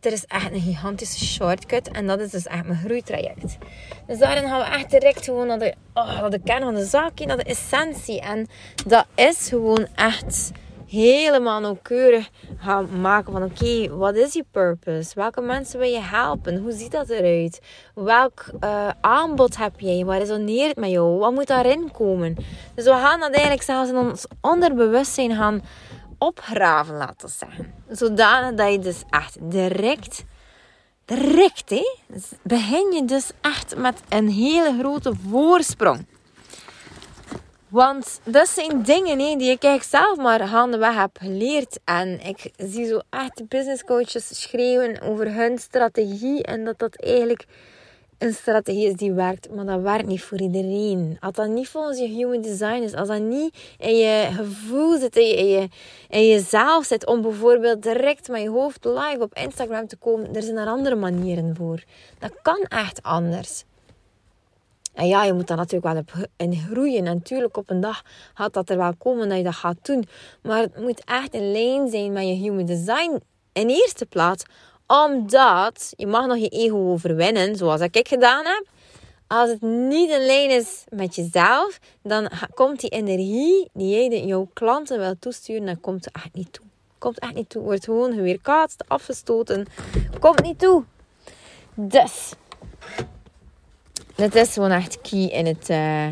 er 0.00 0.12
is 0.12 0.24
echt 0.24 0.52
een 0.52 0.60
gigantische 0.60 1.24
shortcut 1.24 1.88
en 1.88 2.06
dat 2.06 2.20
is 2.20 2.30
dus 2.30 2.46
echt 2.46 2.66
mijn 2.66 2.80
groeitraject. 2.84 3.56
Dus 4.06 4.18
daarin 4.18 4.48
gaan 4.48 4.58
we 4.58 4.64
echt 4.64 4.90
direct 4.90 5.24
gewoon 5.24 5.46
naar 5.46 5.58
de, 5.58 5.74
oh, 5.94 6.20
naar 6.20 6.30
de 6.30 6.40
kern 6.44 6.62
van 6.62 6.74
de 6.74 6.84
zaak, 6.84 7.24
naar 7.24 7.36
de 7.36 7.42
essentie. 7.42 8.20
En 8.20 8.46
dat 8.86 9.06
is 9.14 9.48
gewoon 9.48 9.86
echt 9.94 10.50
helemaal 10.92 11.60
nauwkeurig 11.60 12.30
gaan 12.58 13.00
maken 13.00 13.32
van 13.32 13.42
oké, 13.42 13.96
wat 13.96 14.14
is 14.14 14.32
je 14.32 14.44
purpose? 14.50 15.14
Welke 15.14 15.40
mensen 15.40 15.78
wil 15.78 15.88
je 15.88 16.00
helpen? 16.00 16.58
Hoe 16.58 16.72
ziet 16.72 16.92
dat 16.92 17.08
eruit? 17.08 17.60
Welk 17.94 18.44
uh, 18.60 18.88
aanbod 19.00 19.56
heb 19.56 19.80
jij? 19.80 20.04
Waar 20.04 20.18
resoneert 20.18 20.76
met 20.76 20.90
jou? 20.90 21.18
Wat 21.18 21.32
moet 21.32 21.46
daarin 21.46 21.90
komen? 21.90 22.36
Dus 22.74 22.84
we 22.84 22.90
gaan 22.90 23.20
dat 23.20 23.30
eigenlijk 23.30 23.62
zelfs 23.62 23.90
in 23.90 23.96
ons 23.96 24.26
onderbewustzijn 24.40 25.34
gaan 25.34 25.62
opgraven, 26.18 26.96
laten 26.96 27.28
we 27.28 27.34
zeggen. 27.38 27.72
Zodanig 27.90 28.54
dat 28.54 28.72
je 28.72 28.78
dus 28.78 29.02
echt 29.10 29.36
direct, 29.40 30.24
direct, 31.04 31.70
hè, 31.70 31.84
begin 32.42 32.92
je 32.92 33.04
dus 33.04 33.30
echt 33.40 33.76
met 33.76 34.00
een 34.08 34.28
hele 34.28 34.76
grote 34.78 35.12
voorsprong. 35.28 36.06
Want 37.72 38.20
dat 38.24 38.48
zijn 38.48 38.82
dingen 38.82 39.18
die 39.18 39.50
ik 39.50 39.62
eigenlijk 39.62 39.82
zelf 39.82 40.16
maar 40.16 40.48
gaandeweg 40.48 40.94
heb 40.94 41.18
geleerd. 41.20 41.78
En 41.84 42.20
ik 42.20 42.50
zie 42.56 42.86
zo 42.86 43.00
echt 43.10 43.48
business 43.48 43.84
coaches 43.84 44.40
schreeuwen 44.40 45.00
over 45.00 45.34
hun 45.34 45.58
strategie. 45.58 46.42
En 46.42 46.64
dat 46.64 46.78
dat 46.78 46.96
eigenlijk 46.96 47.44
een 48.18 48.34
strategie 48.34 48.86
is 48.86 48.94
die 48.94 49.12
werkt. 49.12 49.54
Maar 49.54 49.64
dat 49.64 49.80
werkt 49.80 50.06
niet 50.06 50.22
voor 50.22 50.40
iedereen. 50.40 51.16
Als 51.20 51.32
dat 51.32 51.48
niet 51.48 51.68
volgens 51.68 51.98
je 51.98 52.06
human 52.06 52.40
design 52.40 52.82
is. 52.82 52.94
Als 52.94 53.08
dat 53.08 53.20
niet 53.20 53.56
in 53.78 53.96
je 53.96 54.28
gevoel 54.32 54.98
zit, 54.98 55.16
in, 55.16 55.26
je, 55.26 55.68
in, 56.08 56.26
je, 56.26 56.28
jezelf 56.28 56.84
zit. 56.84 57.06
Om 57.06 57.22
bijvoorbeeld 57.22 57.82
direct 57.82 58.28
met 58.28 58.42
je 58.42 58.50
hoofd 58.50 58.84
live 58.84 59.18
op 59.20 59.34
Instagram 59.34 59.86
te 59.86 59.96
komen. 59.96 60.34
Er 60.34 60.42
zijn 60.42 60.56
er 60.56 60.66
andere 60.66 60.94
manieren 60.94 61.56
voor. 61.56 61.82
Dat 62.18 62.32
kan 62.42 62.60
echt 62.68 63.02
anders. 63.02 63.64
En 64.94 65.06
ja, 65.06 65.24
je 65.24 65.32
moet 65.32 65.46
daar 65.46 65.56
natuurlijk 65.56 65.94
wel 65.94 66.26
in 66.36 66.54
groeien. 66.54 67.06
En 67.06 67.14
natuurlijk, 67.14 67.56
op 67.56 67.70
een 67.70 67.80
dag 67.80 68.02
gaat 68.34 68.52
dat 68.52 68.70
er 68.70 68.76
wel 68.76 68.94
komen 68.98 69.28
dat 69.28 69.38
je 69.38 69.44
dat 69.44 69.54
gaat 69.54 69.76
doen. 69.82 70.08
Maar 70.42 70.60
het 70.60 70.80
moet 70.80 71.04
echt 71.04 71.34
in 71.34 71.52
lijn 71.52 71.90
zijn 71.90 72.12
met 72.12 72.26
je 72.26 72.32
human 72.32 72.66
design. 72.66 73.20
In 73.52 73.68
eerste 73.68 74.06
plaats, 74.06 74.44
omdat 74.86 75.92
je 75.96 76.06
mag 76.06 76.26
nog 76.26 76.36
je 76.36 76.48
ego 76.48 76.76
overwinnen, 76.76 77.56
zoals 77.56 77.80
ik 77.80 78.08
gedaan 78.08 78.44
heb. 78.44 78.66
Als 79.26 79.50
het 79.50 79.60
niet 79.62 80.10
in 80.10 80.26
lijn 80.26 80.50
is 80.50 80.84
met 80.88 81.14
jezelf, 81.14 81.78
dan 82.02 82.30
komt 82.54 82.80
die 82.80 82.90
energie 82.90 83.70
die 83.72 84.08
jij 84.08 84.24
jouw 84.24 84.48
klanten 84.52 84.98
wil 84.98 85.18
toesturen, 85.18 85.66
dan 85.66 85.80
komt 85.80 86.04
het 86.04 86.14
echt 86.14 86.34
niet 86.34 86.52
toe. 86.52 86.64
Komt 86.98 87.18
echt 87.18 87.34
niet 87.34 87.48
toe. 87.48 87.62
Wordt 87.62 87.84
gewoon 87.84 88.12
geweerkaatst, 88.12 88.84
afgestoten. 88.88 89.66
Komt 90.20 90.42
niet 90.42 90.58
toe. 90.58 90.84
Dus, 91.74 92.32
dat 94.14 94.34
is 94.34 94.52
gewoon 94.52 94.70
echt 94.70 95.00
key 95.00 95.24
in 95.24 95.46
het, 95.46 95.70
uh, 95.70 96.06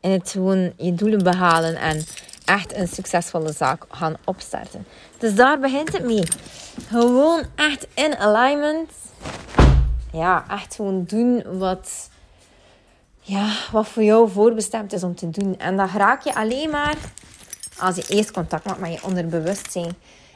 in 0.00 0.10
het 0.10 0.30
gewoon 0.30 0.72
je 0.76 0.94
doelen 0.94 1.22
behalen 1.22 1.76
en 1.76 2.04
echt 2.44 2.76
een 2.76 2.88
succesvolle 2.88 3.52
zaak 3.52 3.84
gaan 3.90 4.16
opstarten. 4.24 4.86
Dus 5.18 5.34
daar 5.34 5.58
begint 5.58 5.92
het 5.92 6.04
mee. 6.04 6.22
Gewoon 6.88 7.42
echt 7.54 7.86
in 7.94 8.16
alignment. 8.16 8.90
Ja, 10.12 10.44
echt 10.50 10.74
gewoon 10.74 11.04
doen 11.04 11.58
wat, 11.58 12.10
ja, 13.20 13.52
wat 13.72 13.88
voor 13.88 14.02
jou 14.02 14.30
voorbestemd 14.30 14.92
is 14.92 15.02
om 15.02 15.14
te 15.14 15.30
doen. 15.30 15.58
En 15.58 15.76
dat 15.76 15.90
raak 15.90 16.22
je 16.22 16.34
alleen 16.34 16.70
maar 16.70 16.96
als 17.78 17.96
je 17.96 18.04
eerst 18.08 18.30
contact 18.30 18.64
maakt 18.64 18.80
met 18.80 18.92
je 18.92 19.04
onderbewustzijn. 19.04 19.94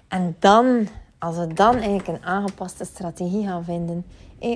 En 0.08 0.36
dan, 0.38 0.88
als 1.18 1.36
we 1.36 1.54
dan 1.54 1.74
eigenlijk 1.74 2.08
een 2.08 2.24
aangepaste 2.24 2.84
strategie 2.84 3.46
gaan 3.46 3.64
vinden 3.64 4.04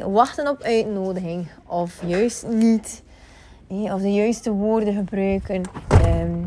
wachten 0.05 0.49
op 0.49 0.63
uitnodiging 0.63 1.47
of 1.67 2.03
juist 2.07 2.47
niet. 2.47 3.03
of 3.69 4.01
de 4.01 4.13
juiste 4.13 4.51
woorden 4.51 4.95
gebruiken. 4.95 5.63
Ehm, 5.89 6.45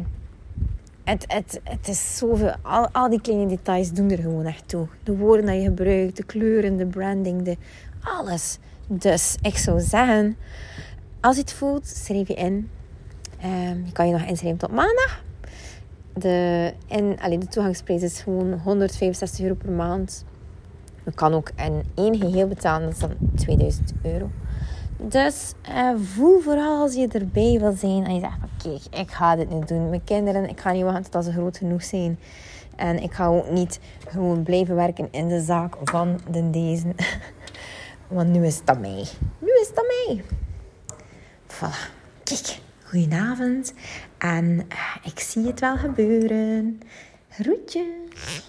het, 1.03 1.25
het, 1.27 1.59
het 1.63 1.87
is 1.87 2.17
zoveel. 2.17 2.53
Al, 2.61 2.89
al 2.91 3.09
die 3.09 3.21
kleine 3.21 3.47
details 3.47 3.91
doen 3.91 4.11
er 4.11 4.17
gewoon 4.17 4.45
echt 4.45 4.67
toe. 4.67 4.87
De 5.03 5.17
woorden 5.17 5.45
die 5.45 5.55
je 5.55 5.63
gebruikt, 5.63 6.17
de 6.17 6.23
kleuren, 6.23 6.77
de 6.77 6.85
branding, 6.85 7.41
de, 7.41 7.57
alles. 8.01 8.57
Dus 8.87 9.37
ik 9.41 9.57
zou 9.57 9.79
zeggen, 9.79 10.37
als 11.19 11.35
je 11.35 11.41
het 11.41 11.53
voelt, 11.53 11.87
schrijf 11.87 12.27
je 12.27 12.33
in. 12.33 12.69
Um, 13.45 13.85
je 13.85 13.91
kan 13.91 14.07
je 14.07 14.13
nog 14.13 14.21
inschrijven 14.21 14.59
tot 14.59 14.71
maandag. 14.71 15.23
De, 16.13 16.73
en, 16.87 17.19
allee, 17.19 17.37
de 17.37 17.47
toegangsprijs 17.47 18.01
is 18.01 18.21
gewoon 18.21 18.53
165 18.53 19.39
euro 19.39 19.55
per 19.55 19.71
maand. 19.71 20.25
Je 21.09 21.15
kan 21.15 21.33
ook 21.33 21.51
in 21.55 21.83
één 21.95 22.17
geheel 22.17 22.47
betalen, 22.47 22.81
dat 22.81 22.91
is 22.91 22.99
dan 22.99 23.15
2000 23.35 23.93
euro. 24.03 24.29
Dus 24.97 25.53
eh, 25.61 25.91
voel 26.01 26.39
vooral 26.39 26.81
als 26.81 26.93
je 26.93 27.07
erbij 27.07 27.57
wil 27.59 27.71
zijn 27.71 28.05
en 28.05 28.13
je 28.13 28.19
zegt: 28.19 28.37
Kijk, 28.63 29.01
ik 29.01 29.11
ga 29.11 29.35
dit 29.35 29.49
nu 29.49 29.65
doen. 29.65 29.89
Mijn 29.89 30.03
kinderen, 30.03 30.49
ik 30.49 30.59
ga 30.59 30.71
niet 30.71 30.83
wachten 30.83 31.11
tot 31.11 31.23
ze 31.23 31.31
groot 31.31 31.57
genoeg 31.57 31.83
zijn. 31.83 32.19
En 32.75 33.03
ik 33.03 33.13
ga 33.13 33.27
ook 33.27 33.49
niet 33.49 33.79
gewoon 34.07 34.43
blijven 34.43 34.75
werken 34.75 35.07
in 35.11 35.27
de 35.27 35.41
zaak 35.41 35.75
van 35.83 36.19
de 36.31 36.49
deze. 36.49 36.95
Want 38.07 38.29
nu 38.29 38.45
is 38.45 38.57
het 38.57 38.69
aan 38.69 38.79
mij. 38.79 39.05
Nu 39.39 39.49
is 39.61 39.67
het 39.67 39.79
aan 39.79 39.85
mij. 39.85 40.23
Voilà. 41.47 41.91
Kijk, 42.23 42.59
goedenavond. 42.83 43.73
En 44.17 44.65
eh, 44.67 45.11
ik 45.11 45.19
zie 45.19 45.45
het 45.45 45.59
wel 45.59 45.77
gebeuren. 45.77 46.81
Groetjes. 47.29 48.48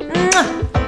啊。 0.33 0.80